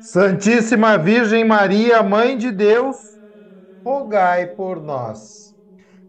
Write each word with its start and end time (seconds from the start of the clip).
Santíssima 0.00 0.96
Virgem 0.98 1.44
Maria, 1.44 2.02
Mãe 2.02 2.36
de 2.36 2.50
Deus, 2.50 2.96
rogai 3.84 4.46
por 4.46 4.80
nós. 4.82 5.54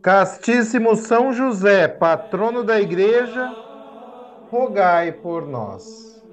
Castíssimo 0.02 0.96
São 0.96 1.34
José, 1.34 1.88
patrono 1.88 2.64
da 2.64 2.80
Igreja, 2.80 3.56
rogai 4.52 5.12
por 5.12 5.48
nós. 5.48 6.24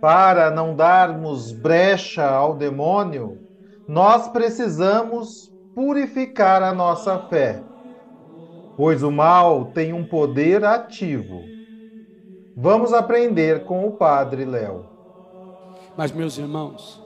Para 0.00 0.50
não 0.50 0.74
darmos 0.74 1.52
brecha 1.52 2.26
ao 2.28 2.54
demônio, 2.56 3.42
nós 3.86 4.28
precisamos 4.28 5.50
purificar 5.74 6.62
a 6.62 6.72
nossa 6.74 7.18
fé, 7.18 7.66
pois 8.76 9.02
o 9.02 9.10
mal 9.12 9.72
tem 9.72 9.92
um 9.92 10.04
poder 10.06 10.64
ativo 10.64 11.52
Vamos 12.54 12.92
aprender 12.92 13.64
com 13.64 13.86
o 13.86 13.96
Padre 13.96 14.44
Léo. 14.44 14.89
Mas, 16.00 16.12
meus 16.12 16.38
irmãos, 16.38 16.98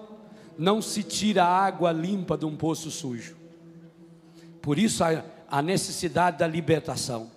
não 0.56 0.80
se 0.80 1.02
tira 1.02 1.44
água 1.44 1.90
limpa 1.90 2.38
de 2.38 2.46
um 2.46 2.54
poço 2.54 2.92
sujo. 2.92 3.34
Por 4.62 4.78
isso 4.78 5.02
a, 5.02 5.24
a 5.50 5.60
necessidade 5.60 6.38
da 6.38 6.46
libertação. 6.46 7.28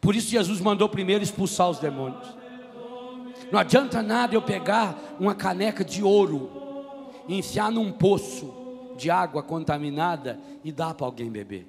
Por 0.00 0.16
isso 0.16 0.28
Jesus 0.28 0.60
mandou 0.60 0.88
primeiro 0.88 1.22
expulsar 1.22 1.70
os 1.70 1.78
demônios. 1.78 2.26
Não 3.52 3.60
adianta 3.60 4.02
nada 4.02 4.34
eu 4.34 4.42
pegar 4.42 5.14
uma 5.20 5.36
caneca 5.36 5.84
de 5.84 6.02
ouro, 6.02 6.50
enfiar 7.28 7.70
num 7.70 7.92
poço 7.92 8.52
de 8.96 9.08
água 9.08 9.40
contaminada 9.40 10.40
e 10.64 10.72
dar 10.72 10.94
para 10.94 11.06
alguém 11.06 11.30
beber. 11.30 11.68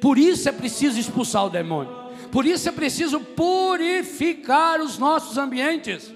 Por 0.00 0.18
isso 0.18 0.48
é 0.48 0.52
preciso 0.52 0.98
expulsar 0.98 1.46
o 1.46 1.50
demônio. 1.50 1.94
Por 2.32 2.46
isso 2.46 2.68
é 2.68 2.72
preciso 2.72 3.20
purificar 3.20 4.80
os 4.80 4.98
nossos 4.98 5.38
ambientes. 5.38 6.12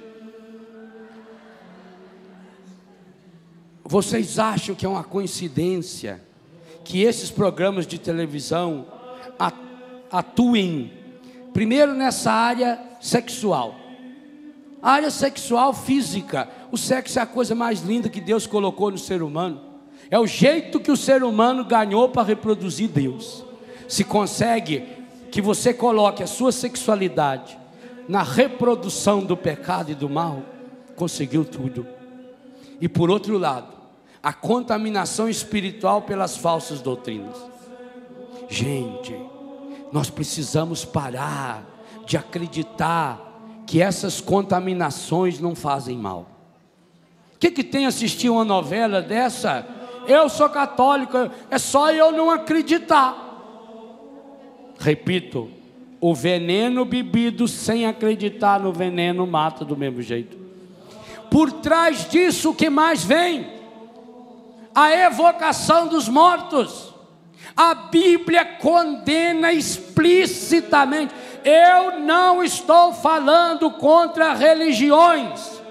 Vocês 3.89 4.37
acham 4.41 4.75
que 4.75 4.85
é 4.85 4.89
uma 4.89 5.05
coincidência 5.05 6.21
que 6.83 7.03
esses 7.03 7.31
programas 7.31 7.87
de 7.87 7.99
televisão 7.99 8.85
atuem 10.11 10.93
primeiro 11.53 11.95
nessa 11.95 12.33
área 12.33 12.81
sexual? 13.01 13.77
A 14.83 14.91
área 14.91 15.11
sexual 15.11 15.73
física. 15.73 16.49
O 16.73 16.77
sexo 16.77 17.21
é 17.21 17.23
a 17.23 17.27
coisa 17.27 17.55
mais 17.55 17.81
linda 17.83 18.09
que 18.09 18.21
Deus 18.21 18.45
colocou 18.45 18.91
no 18.91 18.99
ser 18.99 19.23
humano. 19.23 19.61
É 20.11 20.19
o 20.19 20.27
jeito 20.27 20.81
que 20.81 20.91
o 20.91 20.97
ser 20.97 21.23
humano 21.23 21.65
ganhou 21.65 22.09
para 22.09 22.27
reproduzir 22.27 22.89
Deus. 22.89 23.45
Se 23.89 24.03
consegue 24.03 24.83
que 25.31 25.41
você 25.41 25.73
coloque 25.73 26.25
a 26.25 26.27
sua 26.27 26.51
sexualidade 26.51 27.57
na 28.09 28.25
reprodução 28.25 29.25
do 29.25 29.37
pecado 29.37 29.93
e 29.93 29.95
do 29.95 30.09
mal, 30.09 30.43
conseguiu 30.97 31.45
tudo. 31.45 31.87
E 32.81 32.89
por 32.89 33.11
outro 33.11 33.39
lado, 33.39 33.76
a 34.27 34.33
contaminação 34.33 35.29
espiritual 35.29 36.03
pelas 36.03 36.37
falsas 36.37 36.81
doutrinas. 36.83 37.37
Gente, 38.49 39.15
nós 39.93 40.11
precisamos 40.11 40.85
parar 40.85 41.65
de 42.05 42.17
acreditar 42.17 43.21
que 43.65 43.81
essas 43.81 44.21
contaminações 44.21 45.39
não 45.39 45.55
fazem 45.55 45.97
mal. 45.97 46.27
O 47.37 47.39
que, 47.39 47.53
que 47.53 47.63
tem 47.63 47.87
assistir 47.87 48.29
uma 48.29 48.45
novela 48.45 49.01
dessa? 49.01 49.65
Eu 50.09 50.29
sou 50.29 50.49
católico, 50.49 51.31
é 51.49 51.57
só 51.57 51.93
eu 51.93 52.11
não 52.11 52.29
acreditar. 52.29 53.15
Repito, 54.77 55.49
o 56.01 56.13
veneno 56.13 56.85
bebido 56.85 57.47
sem 57.47 57.87
acreditar 57.87 58.59
no 58.59 58.73
veneno 58.73 59.25
mata 59.25 59.65
do 59.65 59.77
mesmo 59.77 60.03
jeito. 60.03 60.37
Por 61.31 61.53
trás 61.53 62.11
disso, 62.11 62.51
o 62.51 62.55
que 62.57 62.69
mais 62.69 63.05
vem? 63.05 63.55
A 64.77 64.93
evocação 64.93 65.89
dos 65.89 66.07
mortos. 66.07 66.95
A 67.57 67.75
Bíblia 67.75 68.45
condena 68.45 69.51
explicitamente. 69.51 71.15
Eu 71.43 71.99
não 72.01 72.45
estou 72.45 72.93
falando 72.93 73.71
contra 73.71 74.35
religiões. 74.35 75.63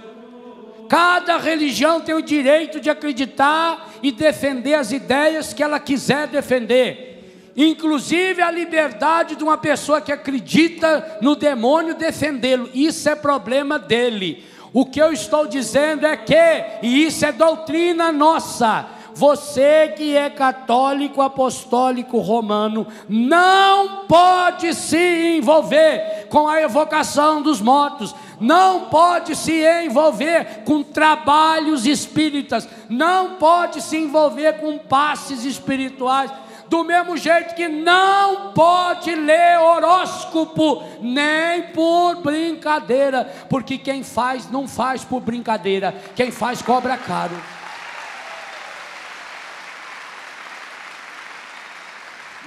Cada 0.90 1.38
religião 1.38 2.02
tem 2.02 2.16
o 2.16 2.22
direito 2.22 2.80
de 2.80 2.90
acreditar 2.90 3.92
e 4.02 4.12
defender 4.12 4.74
as 4.74 4.92
ideias 4.92 5.54
que 5.54 5.64
ela 5.64 5.80
quiser 5.80 6.28
defender 6.28 7.14
inclusive 7.56 8.42
a 8.42 8.52
liberdade 8.52 9.36
de 9.36 9.44
uma 9.44 9.58
pessoa 9.58 10.02
que 10.02 10.12
acredita 10.12 11.20
no 11.22 11.36
demônio 11.36 11.96
defendê-lo. 11.96 12.70
Isso 12.74 13.08
é 13.08 13.16
problema 13.16 13.80
dele. 13.80 14.44
O 14.74 14.86
que 14.86 15.02
eu 15.02 15.14
estou 15.14 15.48
dizendo 15.48 16.06
é 16.06 16.18
que, 16.18 16.36
e 16.84 17.06
isso 17.06 17.26
é 17.26 17.32
doutrina 17.32 18.12
nossa, 18.12 18.86
você 19.16 19.94
que 19.96 20.16
é 20.16 20.30
católico 20.30 21.22
apostólico 21.22 22.20
romano 22.20 22.86
não 23.08 24.06
pode 24.08 24.74
se 24.74 25.38
envolver 25.38 26.28
com 26.30 26.50
a 26.50 26.62
evocação 26.62 27.42
dos 27.42 27.62
mortos, 27.62 28.14
não 28.42 28.90
pode 28.90 29.34
se 29.38 29.64
envolver 29.86 30.64
com 30.66 30.84
trabalhos 30.84 31.86
espíritas, 31.86 32.68
não 32.90 33.36
pode 33.36 33.82
se 33.82 33.96
envolver 33.96 34.60
com 34.60 34.78
passes 34.78 35.46
espirituais 35.46 36.30
do 36.68 36.84
mesmo 36.84 37.16
jeito 37.16 37.56
que 37.56 37.70
não 37.70 38.52
pode 38.52 39.16
ler 39.16 39.60
horóscopo, 39.60 40.84
nem 41.00 41.64
por 41.74 42.22
brincadeira, 42.22 43.32
porque 43.50 43.78
quem 43.78 44.04
faz 44.04 44.52
não 44.52 44.68
faz 44.68 45.06
por 45.06 45.22
brincadeira, 45.22 45.96
quem 46.16 46.32
faz 46.32 46.62
cobra 46.62 46.98
caro. 46.98 47.55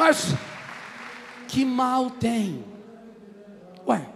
Mas 0.09 0.35
que 1.49 1.67
mal 1.67 2.11
tem? 2.11 2.65
Ué, 3.87 4.09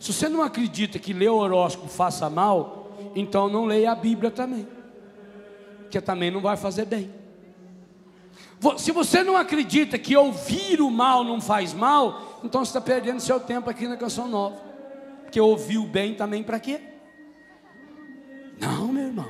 se 0.00 0.10
você 0.10 0.26
não 0.26 0.42
acredita 0.42 0.98
que 0.98 1.12
ler 1.12 1.28
horóscopo 1.28 1.86
faça 1.86 2.30
mal, 2.30 2.96
então 3.14 3.46
não 3.46 3.66
leia 3.66 3.92
a 3.92 3.94
Bíblia 3.94 4.30
também, 4.30 4.66
que 5.90 6.00
também 6.00 6.30
não 6.30 6.40
vai 6.40 6.56
fazer 6.56 6.86
bem. 6.86 7.12
Se 8.78 8.90
você 8.90 9.22
não 9.22 9.36
acredita 9.36 9.98
que 9.98 10.16
ouvir 10.16 10.80
o 10.80 10.90
mal 10.90 11.22
não 11.22 11.42
faz 11.42 11.74
mal, 11.74 12.40
então 12.42 12.64
você 12.64 12.70
está 12.70 12.80
perdendo 12.80 13.20
seu 13.20 13.38
tempo 13.38 13.68
aqui 13.68 13.86
na 13.86 13.98
canção 13.98 14.28
nova. 14.28 14.56
Porque 15.24 15.38
ouvir 15.38 15.76
o 15.76 15.86
bem 15.86 16.14
também 16.14 16.42
para 16.42 16.58
quê? 16.58 16.80
Não, 18.58 18.88
meu 18.88 19.08
irmão. 19.08 19.28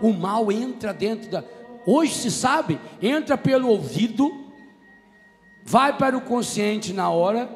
O 0.00 0.12
mal 0.12 0.52
entra 0.52 0.94
dentro 0.94 1.28
da. 1.28 1.42
Hoje 1.84 2.14
se 2.14 2.30
sabe, 2.30 2.80
entra 3.02 3.36
pelo 3.36 3.68
ouvido, 3.68 4.41
vai 5.64 5.96
para 5.96 6.16
o 6.16 6.20
consciente 6.20 6.92
na 6.92 7.10
hora, 7.10 7.48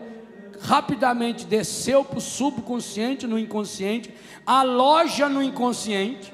rapidamente 0.60 1.44
desceu 1.44 2.04
para 2.04 2.18
o 2.18 2.20
subconsciente, 2.20 3.26
no 3.26 3.38
inconsciente, 3.38 4.12
aloja 4.46 5.28
no 5.28 5.42
inconsciente, 5.42 6.32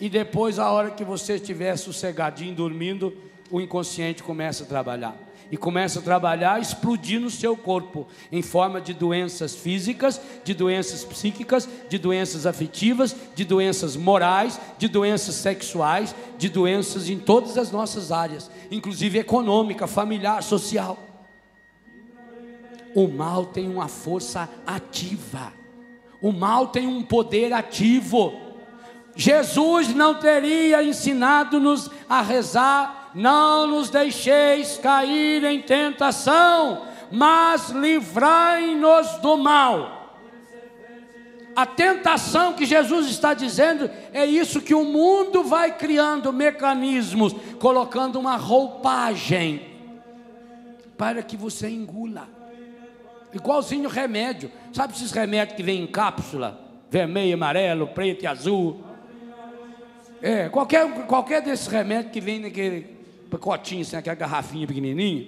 e 0.00 0.08
depois, 0.08 0.58
a 0.58 0.70
hora 0.70 0.90
que 0.90 1.04
você 1.04 1.34
estiver 1.34 1.76
sossegadinho, 1.76 2.54
dormindo, 2.54 3.16
o 3.50 3.60
inconsciente 3.60 4.22
começa 4.22 4.64
a 4.64 4.66
trabalhar. 4.66 5.16
e 5.50 5.56
começa 5.58 5.98
a 5.98 6.02
trabalhar, 6.02 6.62
explodir 6.62 7.20
no 7.20 7.28
seu 7.28 7.54
corpo, 7.54 8.08
em 8.32 8.40
forma 8.40 8.80
de 8.80 8.94
doenças 8.94 9.54
físicas, 9.54 10.18
de 10.42 10.54
doenças 10.54 11.04
psíquicas, 11.04 11.68
de 11.90 11.98
doenças 11.98 12.46
afetivas, 12.46 13.14
de 13.34 13.44
doenças 13.44 13.94
morais, 13.94 14.58
de 14.78 14.88
doenças 14.88 15.34
sexuais, 15.34 16.14
de 16.38 16.48
doenças 16.48 17.10
em 17.10 17.18
todas 17.18 17.58
as 17.58 17.70
nossas 17.70 18.10
áreas, 18.10 18.50
inclusive 18.70 19.18
econômica, 19.18 19.86
familiar, 19.86 20.42
social. 20.42 20.98
O 22.94 23.08
mal 23.08 23.46
tem 23.46 23.68
uma 23.68 23.88
força 23.88 24.48
ativa, 24.66 25.52
o 26.20 26.32
mal 26.32 26.68
tem 26.68 26.86
um 26.86 27.02
poder 27.02 27.52
ativo. 27.52 28.32
Jesus 29.14 29.94
não 29.94 30.14
teria 30.14 30.82
ensinado-nos 30.82 31.90
a 32.08 32.22
rezar 32.22 33.02
não 33.14 33.66
nos 33.66 33.90
deixeis 33.90 34.78
cair 34.78 35.44
em 35.44 35.60
tentação, 35.60 36.86
mas 37.10 37.70
livrai-nos 37.70 39.18
do 39.18 39.36
mal. 39.36 40.00
A 41.54 41.66
tentação 41.66 42.54
que 42.54 42.64
Jesus 42.64 43.08
está 43.08 43.34
dizendo 43.34 43.90
é 44.12 44.24
isso 44.24 44.62
que 44.62 44.74
o 44.74 44.84
mundo 44.84 45.44
vai 45.44 45.76
criando 45.76 46.32
mecanismos, 46.32 47.34
colocando 47.58 48.18
uma 48.18 48.36
roupagem 48.36 49.70
para 50.96 51.22
que 51.22 51.36
você 51.36 51.68
engula. 51.68 52.41
Igualzinho 53.32 53.88
remédio. 53.88 54.50
Sabe 54.72 54.94
esses 54.94 55.10
remédios 55.10 55.56
que 55.56 55.62
vêm 55.62 55.82
em 55.82 55.86
cápsula? 55.86 56.60
Vermelho, 56.90 57.34
amarelo, 57.34 57.86
preto 57.88 58.24
e 58.24 58.26
azul. 58.26 58.82
É, 60.20 60.48
qualquer, 60.48 61.06
qualquer 61.06 61.42
desses 61.42 61.66
remédios 61.66 62.12
que 62.12 62.20
vem 62.20 62.40
naquele 62.40 62.96
pacotinho, 63.30 63.82
assim, 63.82 63.96
aquela 63.96 64.14
garrafinha 64.14 64.66
pequenininha. 64.66 65.26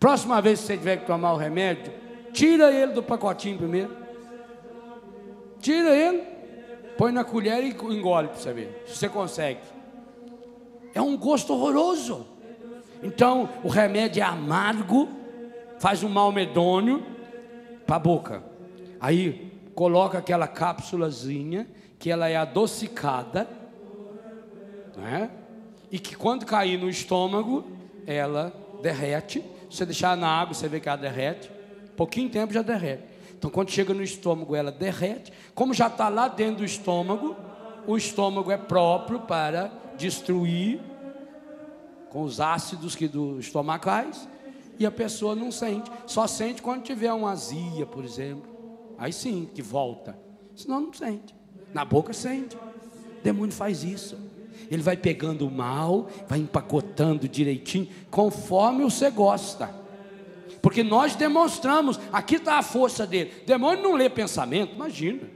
Próxima 0.00 0.40
vez 0.40 0.60
que 0.60 0.66
você 0.66 0.76
tiver 0.76 0.96
que 0.98 1.06
tomar 1.06 1.32
o 1.32 1.36
remédio, 1.36 1.92
tira 2.32 2.72
ele 2.72 2.92
do 2.92 3.02
pacotinho 3.02 3.58
primeiro. 3.58 3.96
Tira 5.60 5.94
ele, 5.94 6.22
põe 6.98 7.12
na 7.12 7.24
colher 7.24 7.62
e 7.62 7.70
engole 7.70 8.28
para 8.28 8.36
você 8.36 8.52
ver, 8.52 8.82
se 8.86 8.96
você 8.96 9.08
consegue. 9.08 9.60
É 10.94 11.00
um 11.00 11.16
gosto 11.16 11.52
horroroso. 11.52 12.26
Então, 13.02 13.48
o 13.62 13.68
remédio 13.68 14.22
é 14.22 14.26
amargo, 14.26 15.08
faz 15.84 16.02
um 16.02 16.08
mal 16.08 16.32
medônio 16.32 17.04
para 17.86 17.96
a 17.96 17.98
boca. 17.98 18.42
Aí, 18.98 19.52
coloca 19.74 20.16
aquela 20.16 20.48
cápsulazinha, 20.48 21.68
que 21.98 22.10
ela 22.10 22.26
é 22.26 22.36
adocicada, 22.36 23.46
né? 24.96 25.30
e 25.92 25.98
que 25.98 26.16
quando 26.16 26.46
cair 26.46 26.78
no 26.78 26.88
estômago, 26.88 27.66
ela 28.06 28.50
derrete. 28.80 29.44
Se 29.68 29.76
você 29.76 29.84
deixar 29.84 30.16
na 30.16 30.26
água, 30.26 30.54
você 30.54 30.68
vê 30.68 30.80
que 30.80 30.88
ela 30.88 30.96
derrete. 30.96 31.50
Pouquinho 31.94 32.30
tempo 32.30 32.54
já 32.54 32.62
derrete. 32.62 33.02
Então, 33.36 33.50
quando 33.50 33.68
chega 33.68 33.92
no 33.92 34.02
estômago, 34.02 34.56
ela 34.56 34.72
derrete. 34.72 35.34
Como 35.54 35.74
já 35.74 35.88
está 35.88 36.08
lá 36.08 36.28
dentro 36.28 36.60
do 36.60 36.64
estômago, 36.64 37.36
o 37.86 37.94
estômago 37.94 38.50
é 38.50 38.56
próprio 38.56 39.20
para 39.20 39.70
destruir 39.98 40.80
com 42.08 42.22
os 42.22 42.40
ácidos 42.40 42.96
que 42.96 43.06
do 43.06 43.38
estomacais 43.38 44.32
e 44.78 44.86
a 44.86 44.90
pessoa 44.90 45.34
não 45.34 45.50
sente. 45.50 45.90
Só 46.06 46.26
sente 46.26 46.62
quando 46.62 46.82
tiver 46.82 47.12
uma 47.12 47.30
azia, 47.30 47.86
por 47.86 48.04
exemplo. 48.04 48.50
Aí 48.98 49.12
sim, 49.12 49.48
que 49.52 49.62
volta. 49.62 50.18
Senão 50.54 50.80
não 50.80 50.92
sente. 50.92 51.34
Na 51.72 51.84
boca 51.84 52.12
sente. 52.12 52.56
O 52.56 53.22
demônio 53.22 53.52
faz 53.52 53.82
isso. 53.84 54.18
Ele 54.70 54.82
vai 54.82 54.96
pegando 54.96 55.46
o 55.46 55.50
mal, 55.50 56.08
vai 56.28 56.38
empacotando 56.38 57.28
direitinho, 57.28 57.88
conforme 58.10 58.84
você 58.84 59.10
gosta. 59.10 59.74
Porque 60.62 60.82
nós 60.82 61.14
demonstramos, 61.14 62.00
aqui 62.12 62.36
está 62.36 62.58
a 62.58 62.62
força 62.62 63.06
dele. 63.06 63.32
O 63.42 63.46
demônio 63.46 63.82
não 63.82 63.94
lê 63.94 64.08
pensamento, 64.08 64.74
imagina. 64.74 65.28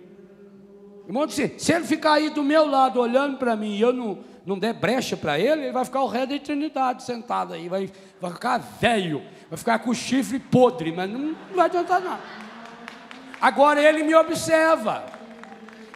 Irmão, 1.07 1.29
se, 1.29 1.55
se 1.59 1.73
ele 1.73 1.85
ficar 1.85 2.15
aí 2.15 2.31
do 2.31 2.43
meu 2.43 2.67
lado 2.67 3.01
olhando 3.01 3.39
para 3.39 3.57
mim 3.57 3.79
eu 3.79 3.93
não, 3.93 4.19
não 4.49 4.59
der 4.59 4.73
brecha 4.73 5.15
para 5.15 5.39
ele, 5.39 5.65
ele 5.65 5.73
vai 5.73 5.85
ficar 5.85 6.01
o 6.01 6.07
resto 6.07 6.31
da 6.31 6.37
eternidade 6.37 7.03
sentado 7.03 7.53
aí, 7.53 7.69
vai, 7.69 7.93
vai 8.19 8.33
ficar 8.33 8.57
velho, 8.57 9.23
vai 9.51 9.59
ficar 9.59 9.79
com 9.81 9.91
o 9.91 9.95
chifre 9.95 10.39
podre, 10.39 10.91
mas 10.91 11.11
não, 11.11 11.19
não 11.19 11.55
vai 11.55 11.67
adiantar 11.67 12.01
nada. 12.01 12.23
Agora 13.39 13.79
ele 13.79 14.03
me 14.03 14.15
observa, 14.15 15.05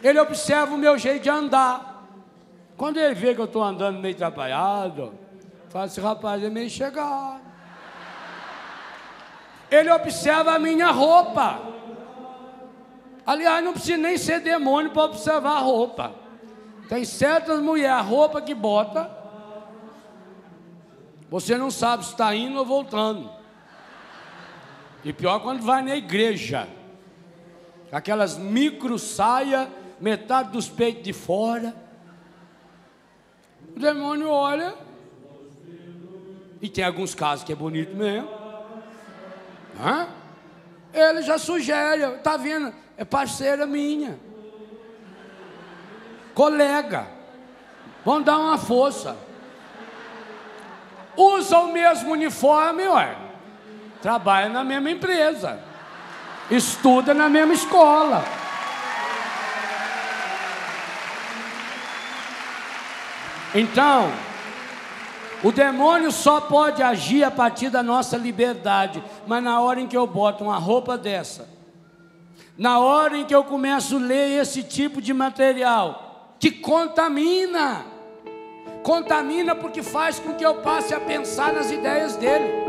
ele 0.03 0.19
observa 0.19 0.75
o 0.75 0.77
meu 0.77 0.99
jeito 0.99 1.23
de 1.23 1.31
andar. 1.31 2.07
Quando 2.77 2.97
ele 2.97 3.15
vê 3.15 3.33
que 3.33 3.41
eu 3.41 3.45
estou 3.45 3.63
andando 3.63 3.99
meio 3.99 4.13
atrapalhado, 4.13 5.15
fala 5.69 5.85
assim, 5.85 6.01
rapaz, 6.01 6.43
é 6.43 6.49
meio 6.51 6.69
chegado. 6.69 7.41
Ele 9.71 9.89
observa 9.89 10.53
a 10.53 10.59
minha 10.59 10.91
roupa. 10.91 11.59
Aliás, 13.25 13.65
não 13.65 13.73
precisa 13.73 13.97
nem 13.97 14.15
ser 14.15 14.41
demônio 14.41 14.91
para 14.91 15.05
observar 15.05 15.53
a 15.53 15.59
roupa. 15.59 16.22
Tem 16.87 17.05
certas 17.05 17.61
mulheres, 17.61 17.91
a 17.91 18.01
roupa 18.01 18.41
que 18.41 18.53
bota, 18.53 19.09
você 21.29 21.57
não 21.57 21.71
sabe 21.71 22.05
se 22.05 22.11
está 22.11 22.35
indo 22.35 22.59
ou 22.59 22.65
voltando. 22.65 23.29
E 25.03 25.11
pior 25.11 25.39
quando 25.39 25.61
vai 25.63 25.81
na 25.81 25.95
igreja. 25.95 26.67
Aquelas 27.91 28.37
micro 28.37 28.97
saia, 28.99 29.67
metade 29.99 30.51
dos 30.51 30.69
peitos 30.69 31.03
de 31.03 31.13
fora. 31.13 31.75
O 33.75 33.79
demônio 33.79 34.29
olha. 34.29 34.75
E 36.61 36.69
tem 36.69 36.83
alguns 36.83 37.13
casos 37.15 37.43
que 37.43 37.51
é 37.51 37.55
bonito 37.55 37.95
mesmo. 37.95 38.29
Hã? 39.79 40.07
Ele 40.93 41.23
já 41.23 41.37
sugere, 41.37 42.19
tá 42.19 42.37
vendo? 42.37 42.73
É 42.95 43.03
parceira 43.03 43.65
minha. 43.65 44.19
Colega. 46.33 47.07
Vamos 48.05 48.25
dar 48.25 48.37
uma 48.37 48.57
força. 48.57 49.15
Usa 51.15 51.59
o 51.59 51.71
mesmo 51.71 52.11
uniforme, 52.11 52.87
ué. 52.87 53.15
Trabalha 54.01 54.49
na 54.49 54.63
mesma 54.63 54.91
empresa. 54.91 55.59
Estuda 56.49 57.13
na 57.13 57.29
mesma 57.29 57.53
escola. 57.53 58.23
Então, 63.55 64.11
o 65.43 65.51
demônio 65.51 66.11
só 66.11 66.41
pode 66.41 66.81
agir 66.81 67.23
a 67.23 67.29
partir 67.29 67.69
da 67.69 67.83
nossa 67.83 68.17
liberdade, 68.17 69.03
mas 69.27 69.43
na 69.43 69.61
hora 69.61 69.79
em 69.79 69.87
que 69.87 69.95
eu 69.95 70.07
boto 70.07 70.43
uma 70.43 70.57
roupa 70.57 70.97
dessa, 70.97 71.47
na 72.57 72.79
hora 72.79 73.17
em 73.17 73.25
que 73.25 73.35
eu 73.35 73.43
começo 73.43 73.97
a 73.97 73.99
ler 73.99 74.41
esse 74.41 74.63
tipo 74.63 75.01
de 75.01 75.13
material, 75.13 76.12
que 76.43 76.51
contamina, 76.51 77.85
contamina 78.83 79.55
porque 79.55 79.81
faz 79.81 80.19
com 80.19 80.33
que 80.33 80.45
eu 80.45 80.55
passe 80.55 80.93
a 80.93 80.99
pensar 80.99 81.53
nas 81.53 81.71
ideias 81.71 82.17
dele. 82.17 82.62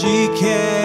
Creio 0.00 0.32
em 0.36 0.79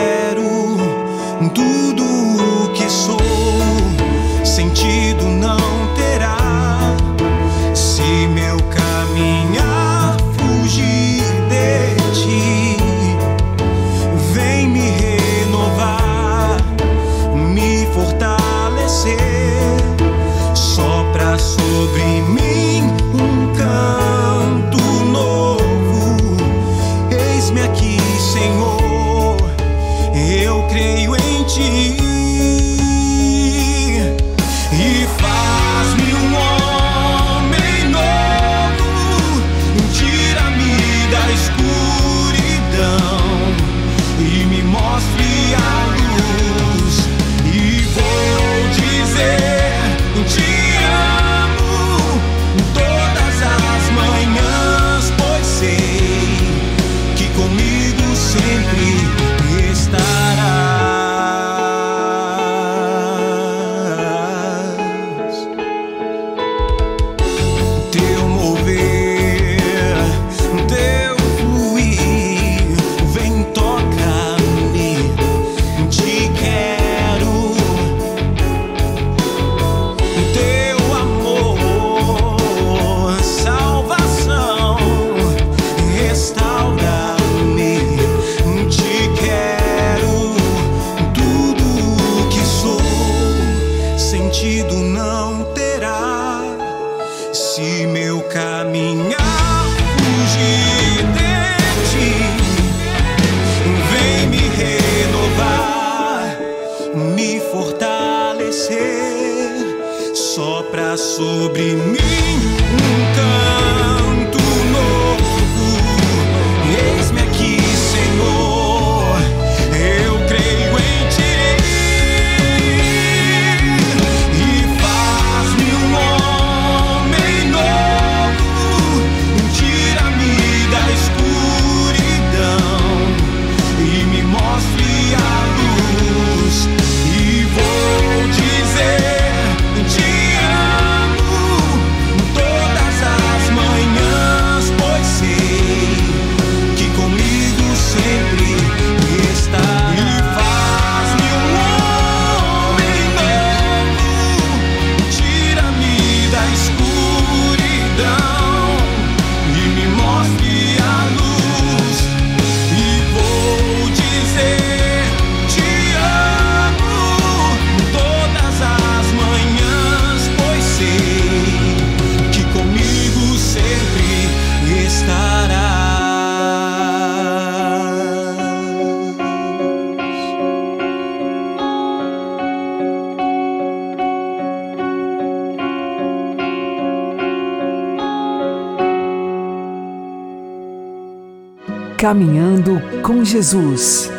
Caminhando 192.05 192.73
com 193.01 193.25
Jesus 193.25 194.11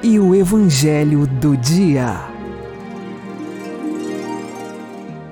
e 0.00 0.16
o 0.16 0.32
Evangelho 0.32 1.26
do 1.26 1.56
Dia. 1.56 2.12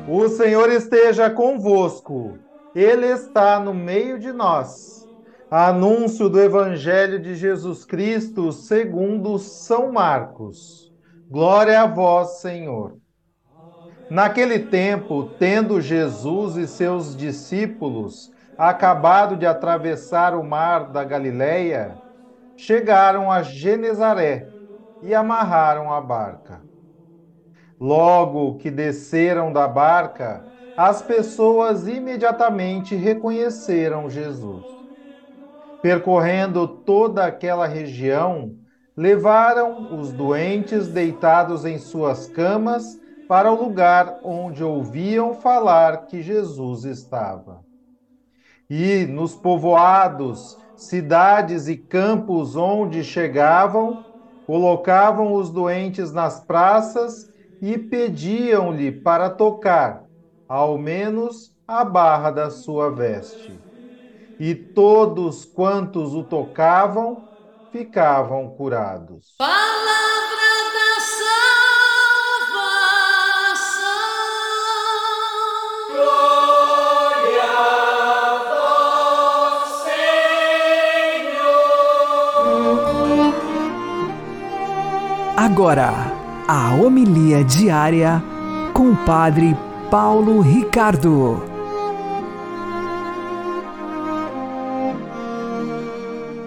O 0.09 0.29
Senhor 0.29 0.71
esteja 0.71 1.31
convosco, 1.31 2.37
Ele 2.75 3.07
está 3.07 3.61
no 3.61 3.73
meio 3.73 4.19
de 4.19 4.33
nós. 4.33 5.09
Anúncio 5.49 6.29
do 6.29 6.41
Evangelho 6.41 7.21
de 7.21 7.37
Jesus 7.37 7.85
Cristo 7.85 8.51
segundo 8.51 9.39
São 9.39 9.93
Marcos. 9.93 10.93
Glória 11.31 11.81
a 11.81 11.87
vós, 11.87 12.41
Senhor. 12.41 12.97
Naquele 14.11 14.59
tempo, 14.59 15.31
tendo 15.39 15.81
Jesus 15.81 16.57
e 16.57 16.67
seus 16.67 17.17
discípulos 17.17 18.34
acabado 18.56 19.37
de 19.37 19.46
atravessar 19.46 20.34
o 20.34 20.42
mar 20.44 20.90
da 20.90 21.04
Galileia, 21.04 22.00
chegaram 22.56 23.30
a 23.30 23.42
Genezaré 23.42 24.52
e 25.02 25.14
amarraram 25.14 25.92
a 25.92 26.00
barca. 26.00 26.64
Logo 27.78 28.56
que 28.56 28.70
desceram 28.70 29.52
da 29.52 29.66
barca, 29.66 30.49
as 30.76 31.02
pessoas 31.02 31.87
imediatamente 31.87 32.94
reconheceram 32.94 34.08
Jesus. 34.08 34.66
Percorrendo 35.80 36.66
toda 36.66 37.26
aquela 37.26 37.66
região, 37.66 38.56
levaram 38.96 39.87
os 39.90 40.12
doentes 40.12 40.88
deitados 40.88 41.64
em 41.64 41.78
suas 41.78 42.26
camas 42.26 42.84
para 43.26 43.50
o 43.50 43.61
lugar 43.61 44.18
onde 44.23 44.62
ouviam 44.62 45.34
falar 45.34 46.06
que 46.06 46.23
Jesus 46.23 46.84
estava. 46.84 47.63
E 48.68 49.04
nos 49.06 49.35
povoados, 49.35 50.56
cidades 50.75 51.68
e 51.68 51.76
campos 51.76 52.56
onde 52.56 53.04
chegavam, 53.04 54.04
colocavam 54.47 55.35
os 55.35 55.50
doentes 55.50 56.12
nas 56.12 56.40
praças 56.44 57.30
e 57.61 57.78
pediam-lhe 57.78 58.92
para 58.92 59.30
tocar, 59.30 60.04
ao 60.49 60.76
menos 60.78 61.54
a 61.66 61.85
barra 61.85 62.30
da 62.30 62.50
sua 62.50 62.90
veste. 62.90 63.59
E 64.38 64.54
todos 64.54 65.44
quantos 65.44 66.14
o 66.14 66.25
tocavam 66.25 67.28
ficavam 67.71 68.50
curados. 68.50 69.35
Palavra 69.38 70.03
Agora, 85.37 85.91
a 86.47 86.76
homilia 86.76 87.43
diária 87.43 88.23
com 88.73 88.93
o 88.93 88.97
Padre 89.05 89.57
Paulo 89.91 90.41
Ricardo. 90.41 91.43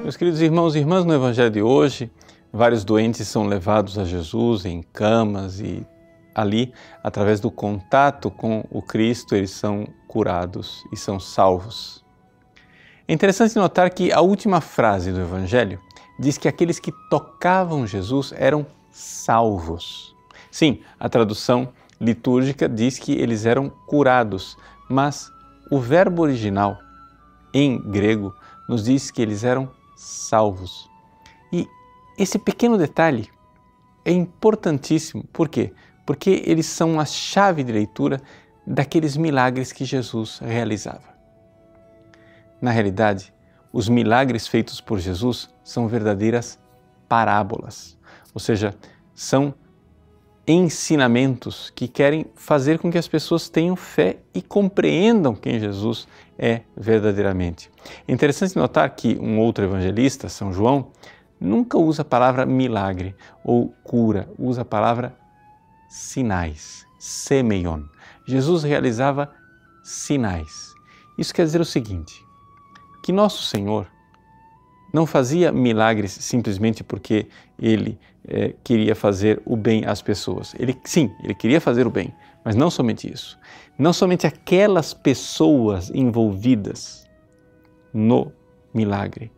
Meus 0.03 0.15
queridos 0.15 0.39
irmãos 0.39 0.74
e 0.74 0.79
irmãs, 0.79 1.03
no 1.03 1.13
Evangelho 1.13 1.51
de 1.51 1.62
hoje, 1.62 2.10
vários 2.51 2.86
doentes 2.86 3.27
são 3.27 3.46
levados 3.46 4.00
a 4.00 4.06
Jesus 4.06 4.63
em 4.63 4.82
camas 4.82 5.60
e 5.60 5.86
ali, 6.34 6.72
através 7.03 7.41
do 7.41 7.51
contato 7.51 8.32
com 8.32 8.63
o 8.72 8.82
Cristo, 8.82 9.36
eles 9.36 9.51
são 9.51 9.86
curados 10.08 10.86
e 10.94 10.96
são 10.96 11.20
salvos. 11.20 12.06
É 13.06 13.12
interessante 13.13 13.58
notar 13.58 13.89
que 13.89 14.13
a 14.13 14.22
última 14.22 14.62
frase 14.62 15.12
do 15.12 15.20
Evangelho 15.20 15.77
diz 16.17 16.38
que 16.38 16.48
aqueles 16.48 16.79
que 16.79 16.94
tocavam 17.10 17.86
Jesus 17.86 18.34
eram 18.36 18.65
salvos. 18.98 20.16
Sim, 20.50 20.82
a 21.00 21.08
tradução 21.08 21.70
litúrgica 22.01 22.68
diz 22.68 22.98
que 22.98 23.12
eles 23.12 23.46
eram 23.46 23.70
curados, 23.70 24.58
mas 24.89 25.32
o 25.70 25.80
verbo 25.80 26.24
original 26.24 26.80
em 27.54 27.80
grego 27.80 28.34
nos 28.68 28.86
diz 28.86 29.12
que 29.12 29.22
eles 29.22 29.44
eram 29.44 29.70
salvos. 29.96 30.89
E 31.54 31.68
esse 32.18 32.39
pequeno 32.39 32.77
detalhe 32.77 33.30
é 34.04 34.12
importantíssimo. 34.12 35.24
Por 35.32 35.48
quê? 35.48 35.74
Porque 36.06 36.42
eles 36.46 36.66
são 36.66 37.00
a 37.00 37.06
chave 37.06 37.63
de 37.63 37.72
leitura 37.72 38.20
daqueles 38.66 39.16
milagres 39.16 39.72
que 39.72 39.86
Jesus 39.86 40.39
realizava. 40.39 41.16
Na 42.60 42.72
realidade, 42.72 43.32
os 43.72 43.88
milagres 43.88 44.48
feitos 44.48 44.82
por 44.82 45.00
Jesus 45.00 45.50
são 45.63 45.88
verdadeiras 45.88 46.58
parábolas, 47.08 47.97
ou 48.38 48.39
seja, 48.39 48.75
são 49.15 49.51
ensinamentos 50.48 51.72
que 51.72 51.88
querem 51.88 52.27
fazer 52.36 52.77
com 52.77 52.91
que 52.91 52.98
as 53.00 53.08
pessoas 53.08 53.50
tenham 53.50 53.75
fé 53.75 54.20
e 54.32 54.44
compreendam 54.44 55.34
quem 55.34 55.60
Jesus 55.60 56.08
é 56.38 56.62
verdadeiramente. 56.77 57.72
É 58.08 58.13
interessante 58.13 58.56
notar 58.56 58.88
que 58.91 59.17
um 59.20 59.39
outro 59.39 59.63
evangelista, 59.63 60.29
São 60.29 60.53
João, 60.53 60.91
nunca 61.41 61.79
usa 61.79 62.03
a 62.03 62.06
palavra 62.06 62.46
milagre 62.46 63.15
ou 63.44 63.74
cura, 63.84 64.29
usa 64.38 64.62
a 64.62 64.65
palavra 64.65 65.17
sinais, 65.89 66.86
semeion. 67.00 67.86
Jesus 68.27 68.62
realizava 68.62 69.34
sinais. 69.84 70.75
Isso 71.17 71.34
quer 71.34 71.44
dizer 71.44 71.60
o 71.60 71.65
seguinte: 71.65 72.24
que 73.01 73.12
nosso 73.12 73.41
Senhor 73.41 73.88
não 74.94 75.06
fazia 75.06 75.51
milagres 75.51 76.12
simplesmente 76.12 76.84
porque 76.84 77.27
ele 77.60 78.00
eh, 78.27 78.53
queria 78.63 78.96
fazer 78.96 79.41
o 79.46 79.55
bem 79.55 79.86
às 79.86 80.01
pessoas. 80.01 80.53
Ele 80.60 80.77
sim, 80.84 81.12
ele 81.24 81.34
queria 81.34 81.62
fazer 81.62 81.88
o 81.88 81.89
bem, 81.89 82.13
mas 82.43 82.55
não 82.55 82.69
somente 82.69 83.12
isso. 83.12 83.39
Não 83.77 83.93
somente 83.93 84.27
aquelas 84.27 84.93
pessoas 84.93 85.89
envolvidas 85.91 87.07
no 87.93 88.31
milagre. 88.74 89.31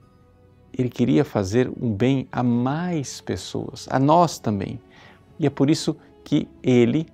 Ele 0.78 0.90
queria 0.90 1.26
fazer 1.26 1.72
um 1.80 1.94
bem 1.94 2.28
a 2.32 2.42
mais 2.42 3.22
pessoas, 3.22 3.88
a 3.90 4.00
nós 4.00 4.40
também. 4.40 4.80
E 5.38 5.46
é 5.46 5.50
por 5.50 5.70
isso 5.70 5.96
que 6.24 6.48
ele 6.64 7.08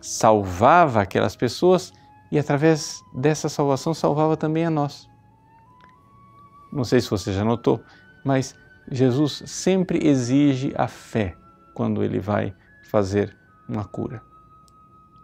salvava 0.00 1.00
aquelas 1.02 1.36
pessoas 1.36 1.92
e 2.30 2.38
através 2.38 3.02
dessa 3.14 3.48
salvação 3.48 3.94
salvava 3.94 4.36
também 4.36 4.64
a 4.64 4.70
nós. 4.70 5.08
Não 6.72 6.84
sei 6.84 7.00
se 7.00 7.10
você 7.10 7.32
já 7.32 7.44
notou, 7.44 7.80
mas 8.24 8.54
Jesus 8.90 9.42
sempre 9.46 10.06
exige 10.06 10.72
a 10.76 10.88
fé 10.88 11.36
quando 11.74 12.02
ele 12.02 12.18
vai 12.18 12.54
fazer 12.90 13.36
uma 13.68 13.84
cura. 13.84 14.22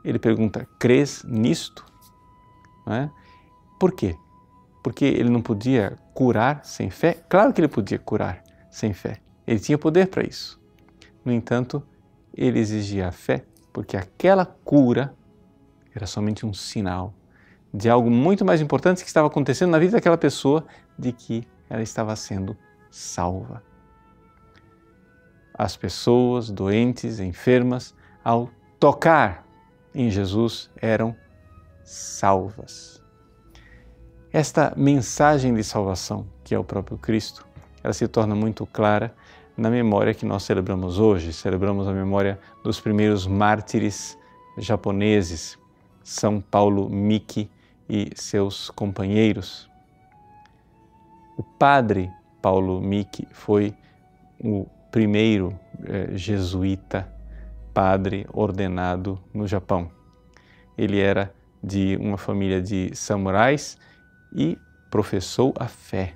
Ele 0.04 0.18
pergunta: 0.18 0.66
crês 0.78 1.22
nisto? 1.24 1.84
É? 2.86 3.08
Por 3.78 3.92
quê? 3.92 4.16
Porque 4.82 5.04
ele 5.04 5.28
não 5.28 5.42
podia 5.42 5.98
curar 6.14 6.64
sem 6.64 6.90
fé? 6.90 7.22
Claro 7.28 7.52
que 7.52 7.60
ele 7.60 7.68
podia 7.68 7.98
curar 7.98 8.42
sem 8.70 8.92
fé. 8.92 9.18
Ele 9.46 9.60
tinha 9.60 9.76
poder 9.76 10.08
para 10.08 10.26
isso. 10.26 10.58
No 11.24 11.32
entanto, 11.32 11.82
ele 12.34 12.58
exigia 12.58 13.08
a 13.08 13.12
fé 13.12 13.44
porque 13.72 13.96
aquela 13.96 14.44
cura 14.44 15.14
era 15.94 16.06
somente 16.06 16.46
um 16.46 16.54
sinal 16.54 17.14
de 17.72 17.88
algo 17.88 18.10
muito 18.10 18.44
mais 18.44 18.60
importante 18.60 19.02
que 19.02 19.08
estava 19.08 19.26
acontecendo 19.26 19.70
na 19.70 19.78
vida 19.78 19.92
daquela 19.92 20.16
pessoa, 20.16 20.66
de 20.98 21.12
que 21.12 21.46
ela 21.68 21.82
estava 21.82 22.16
sendo 22.16 22.56
salva. 22.90 23.62
As 25.54 25.76
pessoas 25.76 26.50
doentes, 26.50 27.18
enfermas, 27.18 27.94
ao 28.24 28.50
tocar 28.78 29.44
em 29.94 30.10
Jesus, 30.10 30.70
eram 30.80 31.16
salvas. 31.82 33.02
Esta 34.32 34.72
mensagem 34.76 35.54
de 35.54 35.64
salvação, 35.64 36.26
que 36.44 36.54
é 36.54 36.58
o 36.58 36.64
próprio 36.64 36.98
Cristo, 36.98 37.46
ela 37.82 37.92
se 37.92 38.06
torna 38.06 38.34
muito 38.34 38.66
clara 38.66 39.14
na 39.56 39.70
memória 39.70 40.14
que 40.14 40.26
nós 40.26 40.44
celebramos 40.44 41.00
hoje. 41.00 41.32
Celebramos 41.32 41.88
a 41.88 41.92
memória 41.92 42.38
dos 42.62 42.78
primeiros 42.78 43.26
mártires 43.26 44.16
japoneses, 44.58 45.58
São 46.04 46.40
Paulo 46.40 46.88
Miki 46.88 47.50
e 47.88 48.10
seus 48.14 48.70
companheiros. 48.70 49.68
O 51.36 51.42
padre 51.42 52.10
Paulo 52.48 52.80
Miki 52.80 53.28
foi 53.30 53.74
o 54.42 54.66
primeiro 54.90 55.60
eh, 55.84 56.16
jesuíta 56.16 57.06
padre 57.74 58.26
ordenado 58.32 59.20
no 59.34 59.46
Japão. 59.46 59.90
Ele 60.74 60.98
era 60.98 61.30
de 61.62 61.98
uma 62.00 62.16
família 62.16 62.62
de 62.62 62.96
samurais 62.96 63.76
e 64.32 64.56
professou 64.88 65.52
a 65.60 65.68
fé 65.68 66.14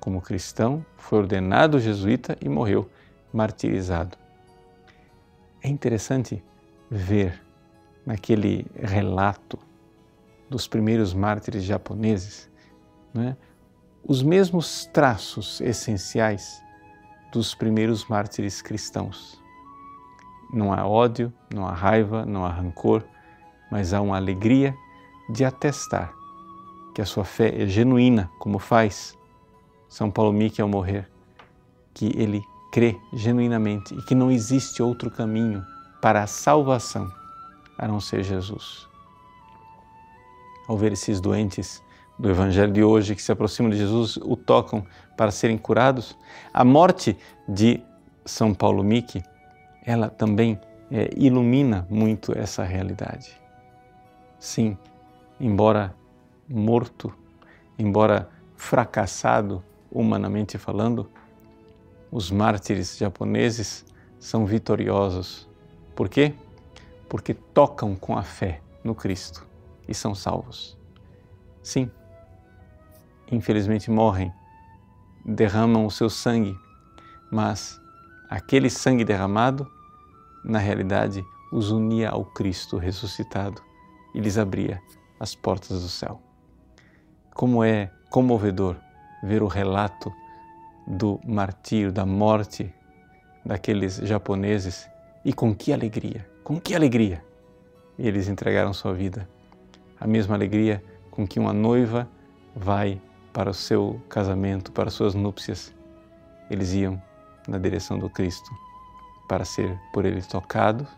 como 0.00 0.22
cristão, 0.22 0.82
foi 0.96 1.18
ordenado 1.18 1.78
jesuíta 1.78 2.34
e 2.40 2.48
morreu 2.48 2.90
martirizado. 3.30 4.16
É 5.62 5.68
interessante 5.68 6.42
ver 6.90 7.42
naquele 8.06 8.64
relato 8.74 9.58
dos 10.48 10.66
primeiros 10.66 11.12
mártires 11.12 11.62
japoneses 11.62 12.48
né, 13.12 13.36
os 14.08 14.22
mesmos 14.22 14.86
traços 14.92 15.60
essenciais 15.60 16.62
dos 17.32 17.54
primeiros 17.54 18.06
mártires 18.06 18.62
cristãos. 18.62 19.42
Não 20.52 20.72
há 20.72 20.86
ódio, 20.86 21.32
não 21.52 21.66
há 21.66 21.72
raiva, 21.72 22.24
não 22.24 22.44
há 22.44 22.50
rancor, 22.50 23.02
mas 23.70 23.92
há 23.92 24.00
uma 24.00 24.16
alegria 24.16 24.76
de 25.28 25.44
atestar 25.44 26.14
que 26.94 27.02
a 27.02 27.04
sua 27.04 27.24
fé 27.24 27.62
é 27.62 27.66
genuína, 27.66 28.30
como 28.38 28.60
faz 28.60 29.18
são 29.88 30.10
Paulo 30.10 30.32
Mickey 30.32 30.62
ao 30.62 30.68
morrer, 30.68 31.10
que 31.92 32.06
ele 32.16 32.42
crê 32.72 32.96
genuinamente 33.12 33.94
e 33.94 34.02
que 34.02 34.14
não 34.14 34.30
existe 34.30 34.82
outro 34.82 35.10
caminho 35.10 35.64
para 36.00 36.22
a 36.22 36.26
salvação 36.26 37.10
a 37.76 37.88
não 37.88 37.98
ser 37.98 38.22
Jesus. 38.22 38.86
Ao 40.68 40.76
ver 40.76 40.92
esses 40.92 41.20
doentes 41.20 41.82
do 42.18 42.30
Evangelho 42.30 42.72
de 42.72 42.82
hoje 42.82 43.14
que 43.14 43.22
se 43.22 43.30
aproximam 43.30 43.70
de 43.70 43.76
Jesus, 43.76 44.16
o 44.16 44.36
tocam 44.36 44.86
para 45.16 45.30
serem 45.30 45.58
curados, 45.58 46.16
a 46.52 46.64
morte 46.64 47.16
de 47.48 47.82
São 48.24 48.54
Paulo 48.54 48.82
Mickey, 48.82 49.22
ela 49.84 50.08
também 50.08 50.58
é, 50.90 51.10
ilumina 51.16 51.86
muito 51.90 52.36
essa 52.36 52.62
realidade. 52.64 53.40
Sim, 54.38 54.76
embora 55.38 55.94
morto, 56.48 57.12
embora 57.78 58.28
fracassado 58.56 59.62
humanamente 59.90 60.58
falando, 60.58 61.08
os 62.10 62.30
mártires 62.30 62.96
japoneses 62.96 63.84
são 64.18 64.46
vitoriosos. 64.46 65.48
Por 65.94 66.08
quê? 66.08 66.34
Porque 67.08 67.34
tocam 67.34 67.94
com 67.94 68.16
a 68.16 68.22
fé 68.22 68.60
no 68.82 68.94
Cristo 68.94 69.46
e 69.88 69.94
são 69.94 70.14
salvos. 70.14 70.76
Sim, 71.62 71.90
infelizmente 73.30 73.90
morrem, 73.90 74.32
derramam 75.24 75.84
o 75.84 75.90
seu 75.90 76.08
sangue, 76.08 76.56
mas 77.30 77.80
aquele 78.28 78.70
sangue 78.70 79.04
derramado, 79.04 79.70
na 80.44 80.58
realidade, 80.58 81.24
os 81.52 81.70
unia 81.70 82.10
ao 82.10 82.24
Cristo 82.24 82.76
ressuscitado 82.76 83.60
e 84.14 84.20
lhes 84.20 84.38
abria 84.38 84.80
as 85.18 85.34
portas 85.34 85.82
do 85.82 85.88
céu. 85.88 86.20
Como 87.34 87.62
é 87.64 87.90
comovedor 88.10 88.76
ver 89.22 89.42
o 89.42 89.46
relato 89.46 90.12
do 90.86 91.20
martírio, 91.26 91.92
da 91.92 92.06
morte 92.06 92.72
daqueles 93.44 93.96
japoneses 93.96 94.88
e 95.24 95.32
com 95.32 95.54
que 95.54 95.72
alegria, 95.72 96.28
com 96.44 96.60
que 96.60 96.74
alegria 96.74 97.24
eles 97.98 98.28
entregaram 98.28 98.72
sua 98.72 98.92
vida. 98.92 99.28
A 99.98 100.06
mesma 100.06 100.34
alegria 100.34 100.82
com 101.10 101.26
que 101.26 101.38
uma 101.38 101.52
noiva 101.52 102.08
vai 102.54 103.00
para 103.36 103.50
o 103.50 103.54
seu 103.54 104.00
casamento, 104.08 104.72
para 104.72 104.88
suas 104.88 105.14
núpcias. 105.14 105.70
Eles 106.50 106.72
iam 106.72 107.00
na 107.46 107.58
direção 107.58 107.98
do 107.98 108.08
Cristo 108.08 108.50
para 109.28 109.44
ser 109.44 109.78
por 109.92 110.06
ele 110.06 110.22
tocados 110.22 110.88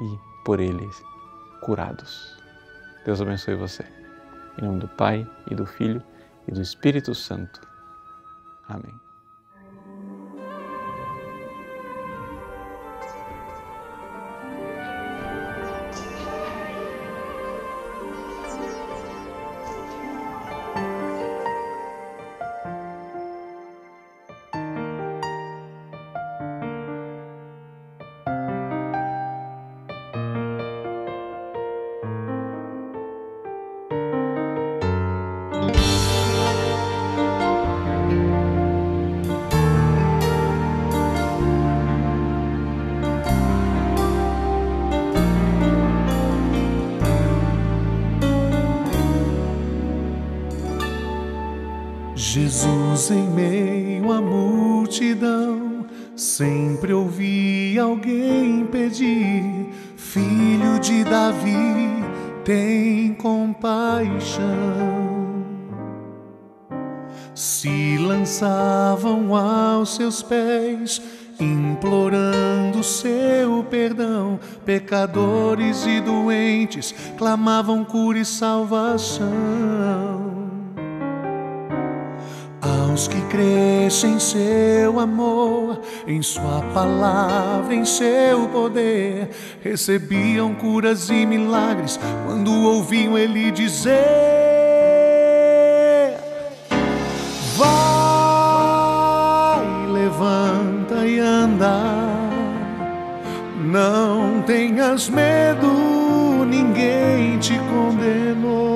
e 0.00 0.18
por 0.44 0.58
ele 0.58 0.84
curados. 1.62 2.36
Deus 3.04 3.20
abençoe 3.20 3.54
você. 3.54 3.84
Em 4.58 4.64
nome 4.64 4.80
do 4.80 4.88
Pai 4.88 5.24
e 5.48 5.54
do 5.54 5.64
Filho 5.64 6.02
e 6.48 6.50
do 6.50 6.60
Espírito 6.60 7.14
Santo. 7.14 7.60
Amém. 8.66 9.09
Tem 62.50 63.14
compaixão. 63.14 64.42
Se 67.32 67.96
lançavam 67.96 69.36
aos 69.36 69.94
seus 69.94 70.20
pés, 70.20 71.00
implorando 71.38 72.82
seu 72.82 73.64
perdão. 73.70 74.40
Pecadores 74.64 75.86
e 75.86 76.00
doentes 76.00 76.92
clamavam 77.16 77.84
cura 77.84 78.18
e 78.18 78.24
salvação. 78.24 80.29
Aos 82.62 83.08
que 83.08 83.18
crescem 83.22 84.14
em 84.14 84.18
seu 84.18 85.00
amor, 85.00 85.80
em 86.06 86.20
sua 86.20 86.60
palavra, 86.74 87.74
em 87.74 87.86
seu 87.86 88.48
poder, 88.48 89.30
recebiam 89.62 90.54
curas 90.54 91.08
e 91.08 91.24
milagres 91.24 91.98
quando 92.26 92.52
ouviam 92.52 93.16
ele 93.16 93.50
dizer: 93.50 93.94
Vai, 97.56 97.66
levanta 99.90 101.06
e 101.06 101.18
anda, 101.18 101.80
não 103.64 104.42
tenhas 104.42 105.08
medo, 105.08 106.44
ninguém 106.46 107.38
te 107.38 107.58
condena. 107.58 108.69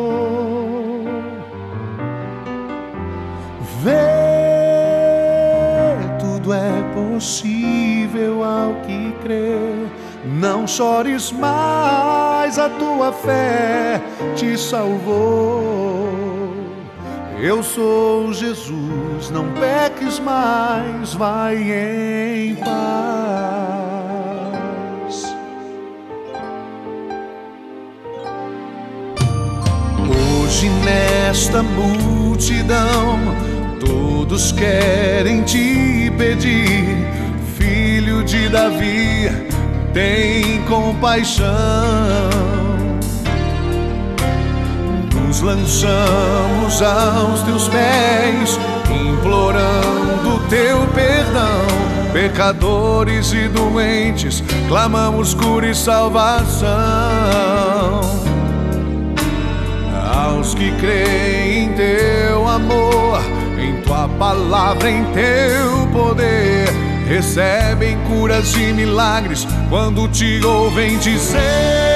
Possível 7.14 8.42
ao 8.42 8.74
que 8.86 9.14
crê. 9.22 9.86
Não 10.24 10.66
chores 10.66 11.30
mais, 11.30 12.58
a 12.58 12.68
tua 12.68 13.12
fé 13.12 14.00
te 14.34 14.58
salvou. 14.58 16.12
Eu 17.40 17.62
sou 17.62 18.32
Jesus, 18.32 19.30
não 19.30 19.52
peques 19.52 20.18
mais, 20.18 21.14
vai 21.14 21.56
em 21.56 22.56
paz. 22.56 22.74
Hoje 30.08 30.68
nesta 30.84 31.62
multidão, 31.62 33.18
todos 34.24 34.52
querem 34.52 35.42
te 35.42 36.10
pedir, 36.16 36.96
filho 37.58 38.24
de 38.24 38.48
Davi, 38.48 39.30
tem 39.92 40.62
compaixão. 40.62 41.44
Nos 45.14 45.42
lançamos 45.42 46.80
aos 46.80 47.42
teus 47.42 47.68
pés, 47.68 48.58
implorando 48.90 50.40
teu 50.48 50.86
perdão. 50.94 51.66
Pecadores 52.14 53.30
e 53.34 53.46
doentes, 53.48 54.42
clamamos 54.68 55.34
cura 55.34 55.66
e 55.66 55.74
salvação. 55.74 56.70
Aos 60.14 60.54
que 60.54 60.72
creem 60.78 61.64
em 61.64 61.72
teu 61.74 62.48
amor, 62.48 63.20
tua 63.84 64.08
palavra, 64.08 64.90
em 64.90 65.04
teu 65.12 65.86
poder, 65.92 66.68
recebem 67.06 67.96
curas 68.08 68.54
e 68.54 68.72
milagres 68.72 69.46
quando 69.68 70.08
te 70.08 70.44
ouvem 70.44 70.98
dizer: 70.98 71.93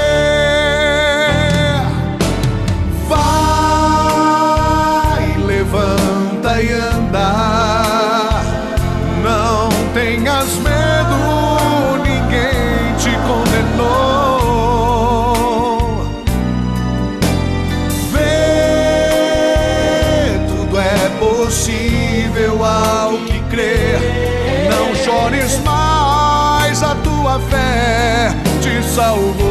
salvou. 28.98 29.46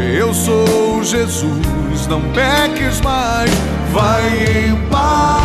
Eu 0.00 0.32
sou 0.32 1.02
Jesus, 1.04 2.06
não 2.08 2.22
peques 2.32 3.02
mais, 3.02 3.50
vai 3.92 4.68
em 4.68 4.76
paz. 4.88 5.43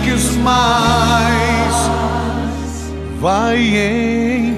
Peques 0.00 0.36
mais. 0.36 1.90
Vai 3.20 3.58
em 3.58 4.49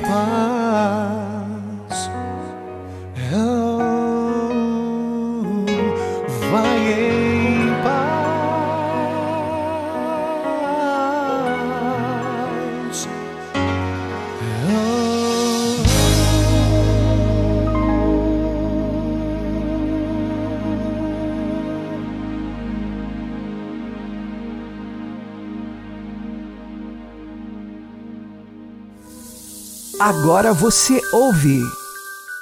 Agora 30.13 30.53
você 30.53 31.01
ouve 31.11 31.59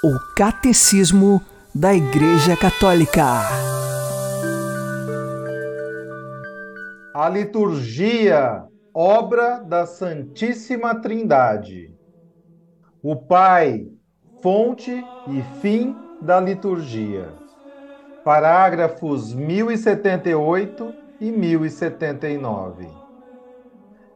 o 0.03 0.19
Catecismo 0.37 1.41
da 1.73 1.95
Igreja 1.95 2.57
Católica. 2.57 3.23
A 7.15 7.29
liturgia, 7.29 8.65
obra 8.93 9.61
da 9.61 9.87
Santíssima 9.87 11.01
Trindade. 11.01 11.95
O 13.01 13.15
Pai, 13.15 13.87
fonte 14.43 14.91
e 15.29 15.61
fim 15.61 15.97
da 16.21 16.41
liturgia. 16.41 17.29
Parágrafos 18.25 19.33
1078 19.33 20.93
e 21.21 21.31
1079. 21.31 22.89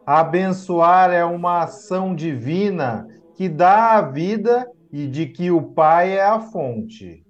Abençoar 0.04 1.12
é 1.12 1.24
uma 1.24 1.62
ação 1.62 2.16
divina 2.16 3.06
que 3.34 3.48
dá 3.48 3.92
a 3.92 4.00
vida 4.00 4.70
e 4.92 5.06
de 5.06 5.26
que 5.26 5.50
o 5.50 5.60
Pai 5.60 6.16
é 6.16 6.24
a 6.24 6.40
fonte. 6.40 7.24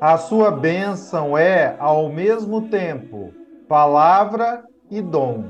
A 0.00 0.18
sua 0.18 0.50
bênção 0.50 1.36
é, 1.36 1.76
ao 1.78 2.10
mesmo 2.10 2.68
tempo, 2.68 3.32
palavra 3.68 4.64
e 4.90 5.00
dom. 5.00 5.44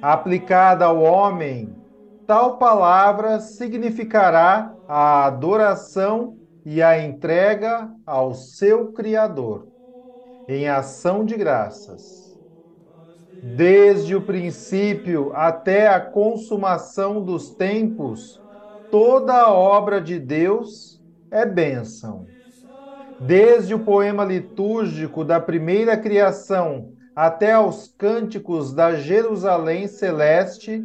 Aplicada 0.00 0.86
ao 0.86 1.00
homem, 1.00 1.76
tal 2.26 2.58
palavra 2.58 3.40
significará 3.40 4.74
a 4.88 5.26
adoração 5.26 6.36
e 6.64 6.82
a 6.82 6.98
entrega 7.02 7.90
ao 8.06 8.34
seu 8.34 8.92
Criador, 8.92 9.68
em 10.48 10.68
ação 10.68 11.24
de 11.24 11.36
graças. 11.36 12.38
Desde 13.42 14.14
o 14.14 14.22
princípio 14.22 15.32
até 15.34 15.88
a 15.88 16.00
consumação 16.00 17.22
dos 17.22 17.54
tempos, 17.54 18.39
toda 18.90 19.34
a 19.34 19.52
obra 19.52 20.00
de 20.00 20.18
Deus 20.18 21.00
é 21.30 21.46
bênção. 21.46 22.26
Desde 23.20 23.74
o 23.74 23.80
poema 23.80 24.24
litúrgico 24.24 25.24
da 25.24 25.38
primeira 25.38 25.96
criação 25.96 26.92
até 27.14 27.52
aos 27.52 27.88
cânticos 27.98 28.72
da 28.72 28.94
Jerusalém 28.94 29.86
celeste, 29.86 30.82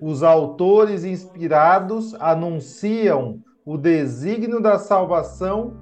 os 0.00 0.22
autores 0.22 1.04
inspirados 1.04 2.14
anunciam 2.20 3.40
o 3.64 3.76
desígnio 3.76 4.60
da 4.60 4.78
salvação 4.78 5.74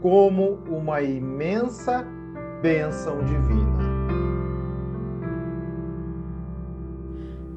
como 0.00 0.58
uma 0.68 1.02
imensa 1.02 2.06
bênção 2.60 3.24
divina. 3.24 3.84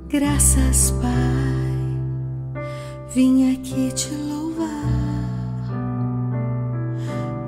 Graças, 0.10 0.92
Pai, 1.02 1.57
vim 3.10 3.54
aqui 3.54 3.92
te 3.94 4.14
louvar 4.14 4.68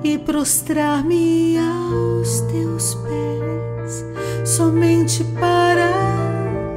e 0.04 0.18
prostrar-me 0.18 1.58
aos 1.58 2.40
teus 2.42 2.96
pés, 2.96 4.06
somente 4.46 5.24
para 5.40 5.90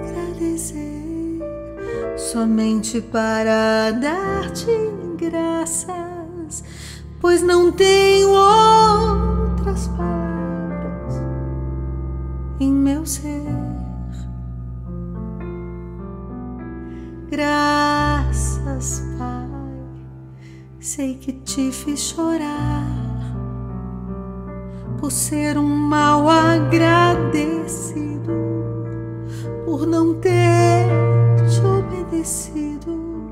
agradecer, 0.02 1.38
somente 2.16 3.00
para 3.00 3.92
dar-te 3.92 4.76
graças, 5.16 6.64
pois 7.20 7.40
não 7.40 7.70
tenho 7.70 8.30
outras 8.30 9.86
palavras 9.88 11.22
em 12.58 12.72
meu 12.72 13.06
ser. 13.06 13.42
Graças, 17.30 17.81
sei 20.94 21.14
que 21.14 21.32
te 21.32 21.72
fiz 21.72 22.00
chorar, 22.00 22.84
ser 25.08 25.56
um 25.56 25.66
mal 25.66 26.28
agradecido, 26.28 28.30
por 29.64 29.86
não 29.86 30.12
ter 30.16 30.84
te 31.48 31.62
obedecido, 31.64 33.24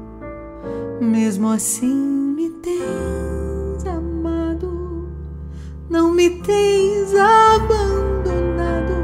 mesmo 1.02 1.50
assim 1.50 1.94
me 1.94 2.48
tens 2.48 3.84
amado, 3.86 5.10
não 5.90 6.12
me 6.12 6.30
tens 6.30 7.14
abandonado, 7.14 8.94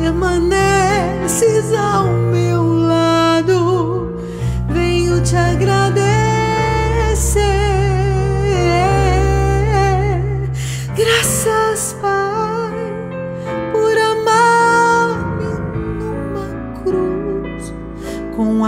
permaneces 0.00 1.72
ao 1.72 2.08
meu 2.08 2.64
lado, 2.64 4.12
venho 4.68 5.22
te 5.22 5.36
agradecer. 5.36 5.83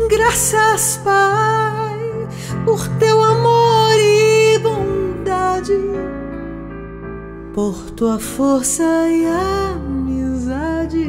Graças, 0.10 1.00
Pai, 1.04 2.28
por 2.66 2.88
teu 2.98 3.22
amor 3.22 3.94
e 4.00 4.58
bondade, 4.58 5.80
por 7.54 7.92
tua 7.92 8.18
força 8.18 8.84
e 9.08 9.28
amizade, 9.28 11.08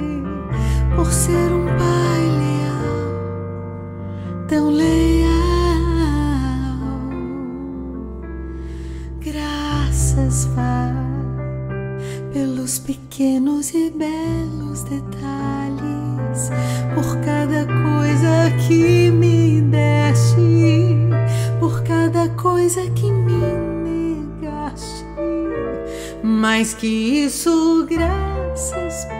por 0.94 1.10
ser 1.10 1.52
um 1.52 1.64
Pai 1.64 2.25
pequenos 13.16 13.72
e 13.72 13.90
belos 13.96 14.82
detalhes, 14.82 16.50
por 16.94 17.16
cada 17.24 17.64
coisa 17.64 18.52
que 18.68 19.10
me 19.10 19.62
deste, 19.62 21.08
por 21.58 21.82
cada 21.82 22.28
coisa 22.36 22.82
que 22.90 23.10
me 23.10 23.40
negaste. 24.42 25.02
Mais 26.22 26.74
que 26.74 26.86
isso, 26.86 27.86
graças, 27.88 29.06
Pai, 29.06 29.15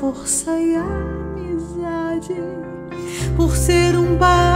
força 0.00 0.58
e 0.58 0.76
amizade, 0.76 2.34
por 3.36 3.54
ser 3.54 3.94
um 3.98 4.16
pai 4.16 4.49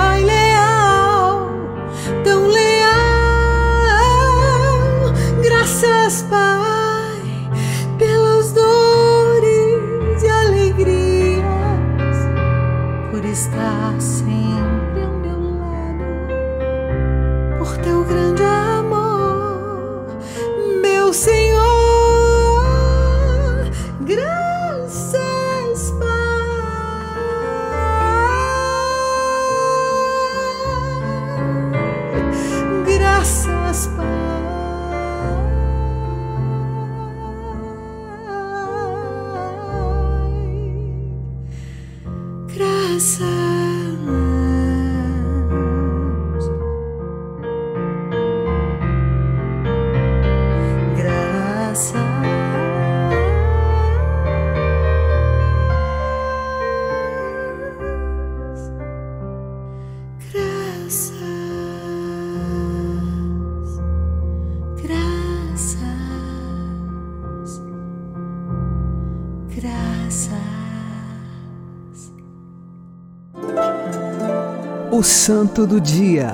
O 74.96 75.02
Santo 75.02 75.66
do 75.66 75.80
Dia, 75.80 76.30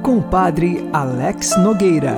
com 0.00 0.22
Padre 0.22 0.88
Alex 0.92 1.58
Nogueira. 1.58 2.16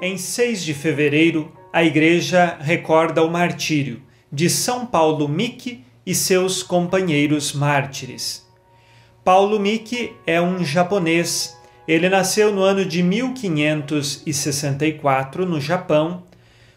Em 0.00 0.16
6 0.16 0.62
de 0.62 0.72
fevereiro, 0.72 1.50
a 1.72 1.82
Igreja 1.82 2.56
recorda 2.60 3.20
o 3.24 3.28
martírio 3.28 4.00
de 4.32 4.48
São 4.48 4.86
Paulo 4.86 5.28
Miki 5.28 5.84
e 6.06 6.14
seus 6.14 6.62
companheiros 6.62 7.52
mártires. 7.52 8.46
Paulo 9.24 9.58
Miki 9.58 10.12
é 10.24 10.40
um 10.40 10.64
japonês. 10.64 11.58
Ele 11.88 12.08
nasceu 12.08 12.52
no 12.52 12.62
ano 12.62 12.84
de 12.84 13.02
1564 13.02 15.44
no 15.44 15.60
Japão. 15.60 16.22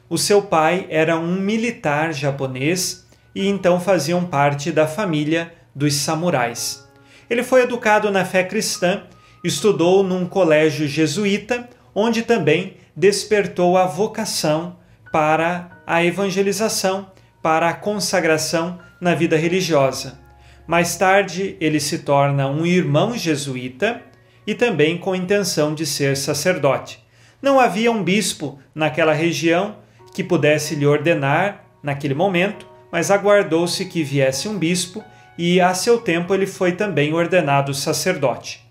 O 0.10 0.18
seu 0.18 0.42
pai 0.42 0.88
era 0.90 1.16
um 1.16 1.40
militar 1.40 2.12
japonês 2.12 3.06
e 3.36 3.48
então 3.48 3.80
faziam 3.80 4.26
parte 4.26 4.72
da 4.72 4.88
família 4.88 5.54
dos 5.76 5.96
samurais. 5.96 6.88
Ele 7.30 7.44
foi 7.44 7.64
educado 7.64 8.10
na 8.10 8.24
fé 8.24 8.44
cristã, 8.44 9.04
estudou 9.44 10.04
num 10.04 10.26
colégio 10.26 10.88
jesuíta, 10.88 11.70
onde 11.94 12.24
também 12.24 12.78
despertou 12.96 13.78
a 13.78 13.86
vocação 13.86 14.78
para 15.12 15.82
a 15.86 16.04
evangelização, 16.04 17.12
para 17.42 17.70
a 17.70 17.74
consagração 17.74 18.80
na 19.00 19.14
vida 19.14 19.36
religiosa. 19.36 20.20
Mais 20.68 20.96
tarde, 20.96 21.58
ele 21.60 21.80
se 21.80 22.00
torna 22.00 22.48
um 22.48 22.66
irmão 22.66 23.16
jesuíta 23.16 24.02
e 24.48 24.56
também 24.56 24.98
com 24.98 25.16
intenção 25.16 25.76
de 25.76 25.86
ser 25.86 26.18
sacerdote. 26.18 27.04
Não 27.42 27.60
havia 27.60 27.92
um 27.92 28.04
bispo 28.04 28.60
naquela 28.74 29.14
região 29.14 29.78
que 30.14 30.24
pudesse 30.24 30.76
lhe 30.76 30.86
ordenar 30.86 31.66
naquele 31.84 32.16
momento, 32.16 32.66
mas 32.92 33.12
aguardou-se 33.12 33.86
que 33.86 34.04
viesse 34.04 34.48
um 34.48 34.58
bispo 34.58 35.04
e 35.38 35.60
a 35.60 35.74
seu 35.74 36.00
tempo 36.00 36.34
ele 36.34 36.48
foi 36.48 36.74
também 36.74 37.14
ordenado 37.14 37.74
sacerdote. 37.74 38.66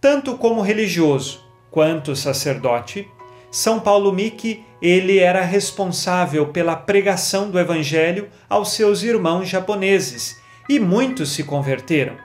Tanto 0.00 0.36
como 0.36 0.60
religioso 0.60 1.44
quanto 1.70 2.14
sacerdote, 2.16 3.08
São 3.50 3.80
Paulo 3.80 4.12
Miki 4.12 4.64
ele 4.80 5.18
era 5.18 5.42
responsável 5.42 6.46
pela 6.48 6.74
pregação 6.74 7.50
do 7.50 7.58
evangelho 7.58 8.28
aos 8.48 8.72
seus 8.72 9.02
irmãos 9.02 9.48
japoneses 9.48 10.40
e 10.68 10.80
muitos 10.80 11.32
se 11.32 11.44
converteram. 11.44 12.16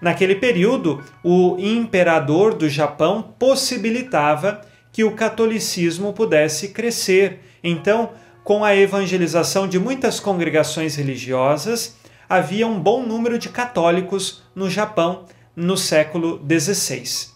Naquele 0.00 0.34
período, 0.34 1.02
o 1.22 1.56
imperador 1.58 2.54
do 2.54 2.68
Japão 2.68 3.34
possibilitava 3.38 4.60
que 4.92 5.02
o 5.02 5.12
catolicismo 5.12 6.12
pudesse 6.12 6.68
crescer. 6.68 7.40
Então, 7.64 8.10
com 8.44 8.62
a 8.62 8.76
evangelização 8.76 9.66
de 9.66 9.78
muitas 9.78 10.20
congregações 10.20 10.94
religiosas, 10.94 11.96
havia 12.28 12.66
um 12.66 12.78
bom 12.78 13.02
número 13.02 13.38
de 13.38 13.48
católicos 13.48 14.42
no 14.54 14.68
Japão 14.70 15.24
no 15.54 15.76
século 15.76 16.40
XVI. 16.48 17.32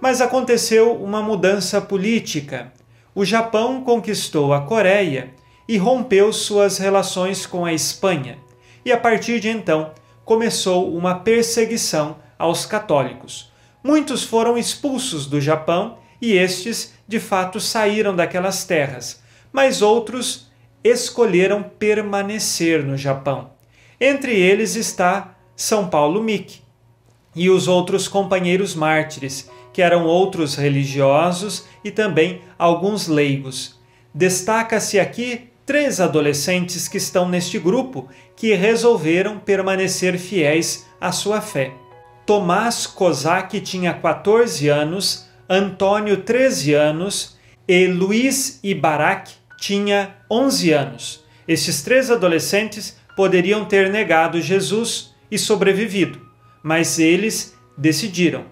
Mas 0.00 0.20
aconteceu 0.20 0.94
uma 0.94 1.20
mudança 1.22 1.80
política. 1.80 2.72
O 3.14 3.24
Japão 3.24 3.82
conquistou 3.82 4.52
a 4.52 4.60
Coreia 4.60 5.34
e 5.66 5.76
rompeu 5.76 6.32
suas 6.32 6.78
relações 6.78 7.44
com 7.44 7.64
a 7.64 7.72
Espanha. 7.72 8.38
E 8.84 8.92
a 8.92 8.96
partir 8.96 9.40
de 9.40 9.48
então 9.48 9.92
começou 10.24 10.94
uma 10.94 11.16
perseguição 11.16 12.16
aos 12.38 12.64
católicos. 12.64 13.52
Muitos 13.82 14.22
foram 14.22 14.56
expulsos 14.56 15.26
do 15.26 15.40
Japão 15.40 15.98
e 16.20 16.32
estes, 16.32 16.94
de 17.06 17.20
fato, 17.20 17.60
saíram 17.60 18.14
daquelas 18.14 18.64
terras, 18.64 19.22
mas 19.52 19.82
outros 19.82 20.48
escolheram 20.82 21.62
permanecer 21.62 22.84
no 22.84 22.96
Japão. 22.96 23.50
Entre 24.00 24.38
eles 24.38 24.76
está 24.76 25.36
São 25.56 25.88
Paulo 25.88 26.22
Mick 26.22 26.60
e 27.34 27.50
os 27.50 27.66
outros 27.66 28.06
companheiros 28.06 28.74
mártires, 28.74 29.50
que 29.72 29.82
eram 29.82 30.06
outros 30.06 30.54
religiosos 30.54 31.66
e 31.82 31.90
também 31.90 32.40
alguns 32.58 33.08
leigos. 33.08 33.78
Destaca-se 34.14 34.98
aqui 34.98 35.50
três 35.66 36.00
adolescentes 36.00 36.88
que 36.88 36.96
estão 36.96 37.28
neste 37.28 37.58
grupo 37.58 38.08
que 38.34 38.54
resolveram 38.54 39.38
permanecer 39.38 40.18
fiéis 40.18 40.86
à 41.00 41.12
sua 41.12 41.40
fé. 41.40 41.72
Tomás 42.24 42.86
Kozak 42.86 43.60
tinha 43.60 43.92
14 43.94 44.68
anos, 44.68 45.26
Antônio 45.48 46.22
13 46.22 46.74
anos 46.74 47.36
e 47.66 47.86
Luiz 47.86 48.60
Ibarak 48.62 49.32
tinha 49.58 50.14
11 50.30 50.72
anos. 50.72 51.24
Estes 51.46 51.82
três 51.82 52.10
adolescentes 52.10 52.97
poderiam 53.18 53.64
ter 53.64 53.90
negado 53.90 54.40
Jesus 54.40 55.12
e 55.28 55.36
sobrevivido, 55.36 56.20
mas 56.62 57.00
eles 57.00 57.58
decidiram 57.76 58.44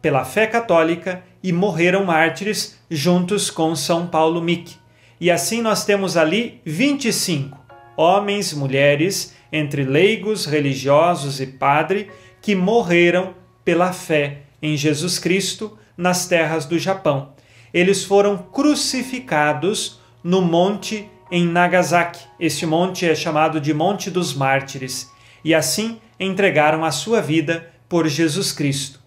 pela 0.00 0.24
fé 0.24 0.46
católica 0.46 1.22
e 1.42 1.52
morreram 1.52 2.02
mártires 2.02 2.78
juntos 2.90 3.50
com 3.50 3.76
São 3.76 4.06
Paulo 4.06 4.40
Mick. 4.40 4.74
E 5.20 5.30
assim 5.30 5.60
nós 5.60 5.84
temos 5.84 6.16
ali 6.16 6.62
25 6.64 7.62
homens, 7.94 8.54
mulheres, 8.54 9.34
entre 9.52 9.84
leigos, 9.84 10.46
religiosos 10.46 11.38
e 11.38 11.48
padre, 11.48 12.10
que 12.40 12.54
morreram 12.54 13.34
pela 13.66 13.92
fé 13.92 14.44
em 14.62 14.78
Jesus 14.78 15.18
Cristo 15.18 15.78
nas 15.94 16.26
terras 16.26 16.64
do 16.64 16.78
Japão. 16.78 17.34
Eles 17.70 18.02
foram 18.02 18.38
crucificados 18.38 20.00
no 20.24 20.40
monte 20.40 21.06
em 21.30 21.46
Nagasaki. 21.46 22.20
Este 22.38 22.66
monte 22.66 23.08
é 23.08 23.14
chamado 23.14 23.60
de 23.60 23.72
Monte 23.74 24.10
dos 24.10 24.34
Mártires. 24.34 25.10
E 25.44 25.54
assim 25.54 26.00
entregaram 26.18 26.84
a 26.84 26.90
sua 26.90 27.20
vida 27.20 27.70
por 27.88 28.08
Jesus 28.08 28.52
Cristo. 28.52 29.00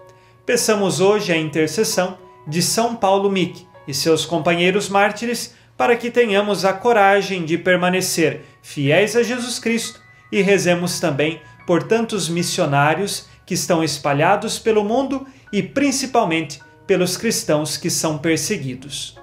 Peçamos 0.46 1.00
hoje 1.00 1.32
a 1.32 1.38
intercessão 1.38 2.18
de 2.48 2.62
São 2.62 2.96
Paulo 2.96 3.30
Mick 3.30 3.68
e 3.88 3.94
seus 3.94 4.26
companheiros 4.26 4.90
mártires 4.90 5.54
para 5.78 5.96
que 5.96 6.10
tenhamos 6.10 6.66
a 6.66 6.74
coragem 6.74 7.46
de 7.46 7.58
permanecer 7.58 8.42
fiéis 8.62 9.16
a 9.16 9.24
Jesus 9.24 9.60
Cristo 9.60 10.00
e 10.32 10.42
rezemos 10.42 11.00
também 11.00 11.42
por 11.66 11.84
tantos 11.84 12.28
missionários 12.30 13.28
que 13.46 13.54
estão 13.54 13.84
espalhados 13.84 14.60
pelo 14.60 14.84
mundo 14.84 15.26
e 15.52 15.62
principalmente 15.62 16.60
pelos 16.86 17.18
cristãos 17.18 17.78
que 17.78 17.90
são 17.90 18.18
perseguidos. 18.18 19.19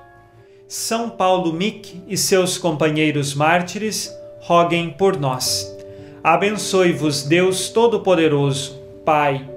São 0.68 1.08
Paulo 1.08 1.52
Mick 1.52 2.02
e 2.08 2.16
seus 2.16 2.58
companheiros 2.58 3.34
mártires, 3.34 4.12
roguem 4.40 4.90
por 4.90 5.16
nós. 5.16 5.72
Abençoe-vos 6.24 7.22
Deus 7.22 7.68
Todo-Poderoso, 7.68 8.76
Pai 9.04 9.48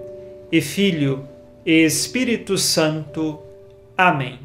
e 0.51 0.61
Filho 0.61 1.27
e 1.65 1.83
Espírito 1.83 2.59
Santo. 2.59 3.39
Amém. 3.97 4.39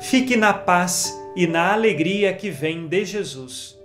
Fique 0.00 0.36
na 0.36 0.52
paz 0.52 1.16
e 1.36 1.46
na 1.46 1.72
alegria 1.72 2.32
que 2.32 2.50
vem 2.50 2.88
de 2.88 3.04
Jesus. 3.04 3.79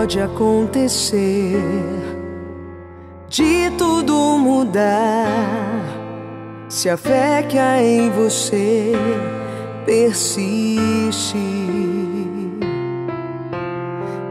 Pode 0.00 0.18
acontecer 0.18 1.60
de 3.28 3.70
tudo 3.76 4.38
mudar. 4.38 5.26
Se 6.70 6.88
a 6.88 6.96
fé 6.96 7.42
que 7.46 7.58
há 7.58 7.82
em 7.82 8.08
você 8.08 8.94
persiste, 9.84 11.36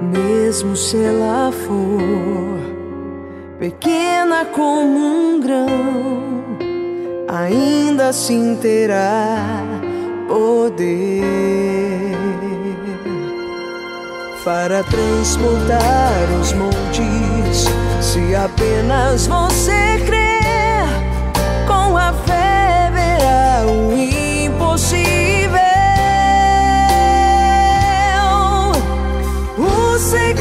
mesmo 0.01 0.75
se 0.75 0.97
ela 0.97 1.51
for 1.51 2.01
pequena 3.59 4.45
como 4.45 4.97
um 4.97 5.39
grão, 5.39 5.67
ainda 7.27 8.07
assim 8.07 8.57
terá 8.59 9.61
poder 10.27 12.08
para 14.43 14.83
transportar 14.83 16.29
os 16.39 16.53
montes, 16.53 17.65
se 18.01 18.35
apenas 18.35 19.27
você 19.27 20.01
crer 20.05 20.87
com 21.67 21.97
a 21.97 22.13
fé 22.25 22.89
verá 22.93 23.65
o 23.67 23.91
impossível. 23.93 25.59
O 29.57 29.97
segredo 29.99 30.38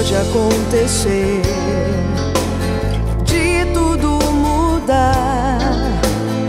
Pode 0.00 0.16
acontecer 0.16 1.42
de 3.22 3.66
tudo 3.74 4.18
mudar. 4.32 5.58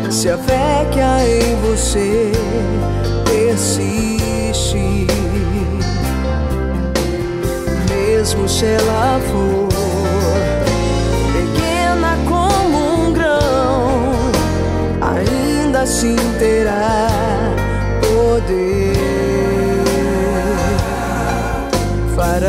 Se 0.10 0.30
a 0.30 0.38
fé 0.38 0.88
que 0.90 1.02
há 1.02 1.20
em 1.28 1.58
você 1.58 2.32
persiste, 3.26 5.06
mesmo 7.90 8.48
se 8.48 8.64
ela 8.68 9.20
for 9.30 9.68
pequena 11.34 12.18
como 12.30 12.78
um 12.78 13.12
grão, 13.12 14.32
ainda 15.02 15.82
assim 15.82 16.16
terá 16.40 17.10
poder 18.00 18.81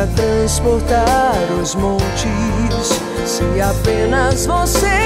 transportar 0.06 1.34
os 1.60 1.74
montes, 1.74 2.88
se 3.24 3.60
apenas 3.60 4.46
você 4.46 5.01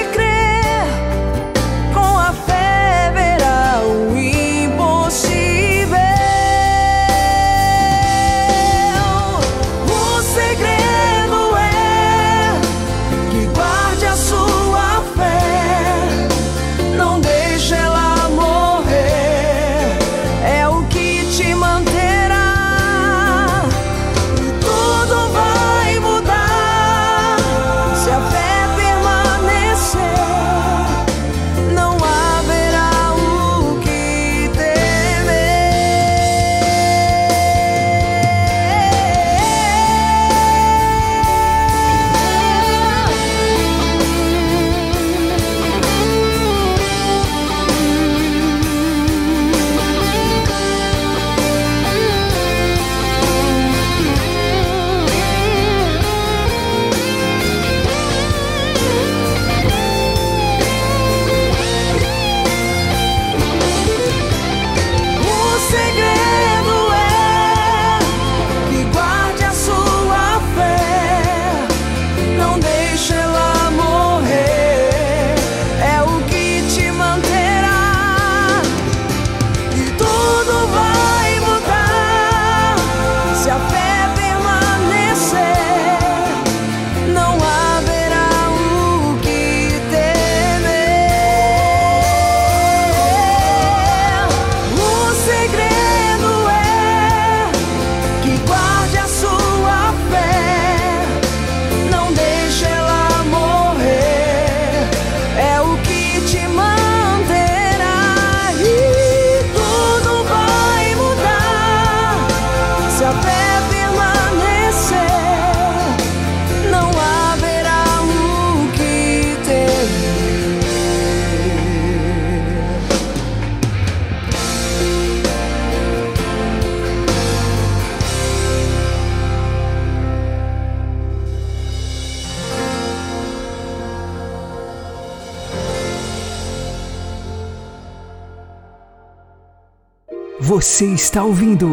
Você 140.47 140.87
está 140.87 141.25
ouvindo 141.25 141.67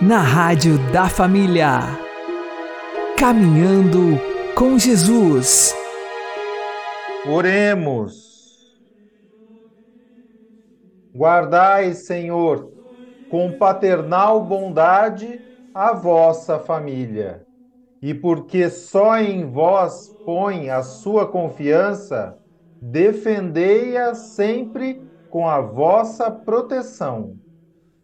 na 0.00 0.20
Rádio 0.20 0.78
da 0.92 1.08
Família. 1.08 1.80
Caminhando 3.18 4.20
com 4.54 4.78
Jesus. 4.78 5.74
Oremos. 7.26 8.72
Guardai, 11.12 11.94
Senhor, 11.94 12.70
com 13.28 13.58
paternal 13.58 14.44
bondade 14.44 15.40
a 15.74 15.92
vossa 15.92 16.60
família. 16.60 17.44
E 18.00 18.14
porque 18.14 18.70
só 18.70 19.18
em 19.18 19.50
vós 19.50 20.08
põe 20.24 20.70
a 20.70 20.84
sua 20.84 21.26
confiança, 21.26 22.38
defendei-a 22.80 24.14
sempre 24.14 25.02
com 25.28 25.48
a 25.48 25.60
vossa 25.60 26.30
proteção. 26.30 27.41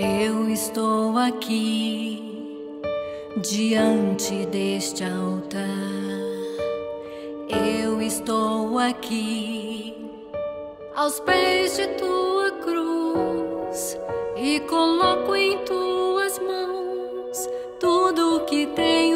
Eu 0.00 0.48
estou 0.48 1.18
aqui 1.18 2.22
diante 3.38 4.46
deste 4.46 5.02
altar. 5.02 5.66
Eu 7.82 8.00
estou 8.00 8.78
aqui 8.78 9.96
aos 10.94 11.18
pés 11.18 11.78
de 11.78 11.88
tua 11.96 12.48
cruz 12.62 13.98
e 14.36 14.60
coloco 14.60 15.34
em 15.34 15.58
tuas 15.64 16.38
mãos 16.38 17.50
tudo 17.80 18.44
que 18.44 18.68
tenho 18.68 19.07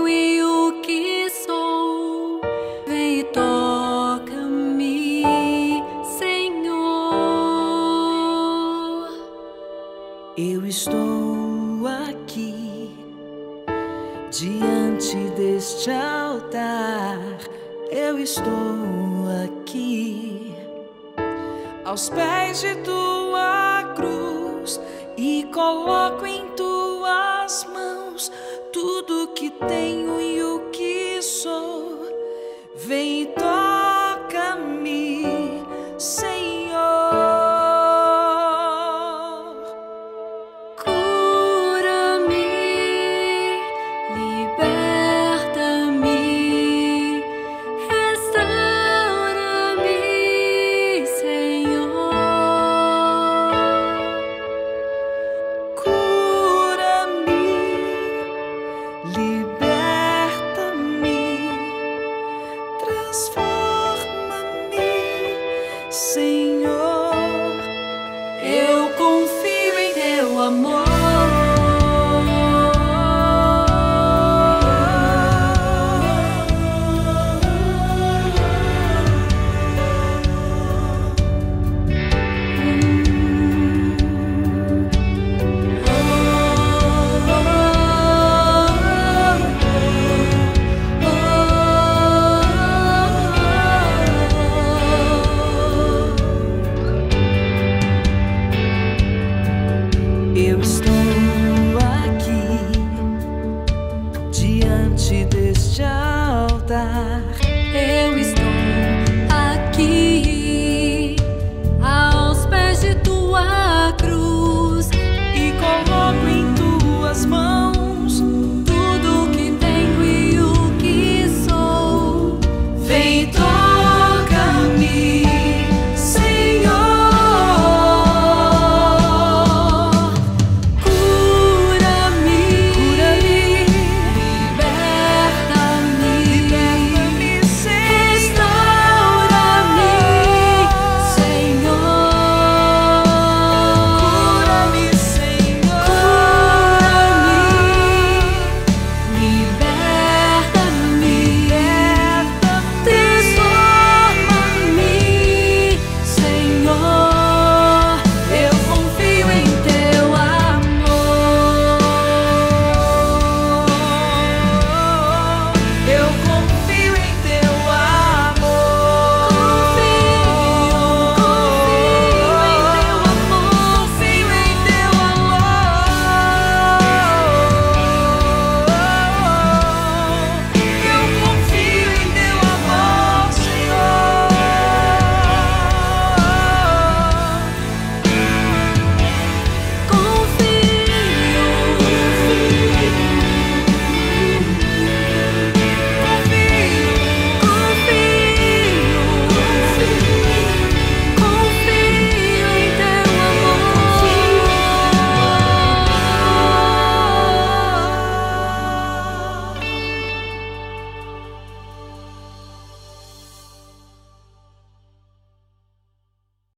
de 22.63 22.77
tua 22.77 22.92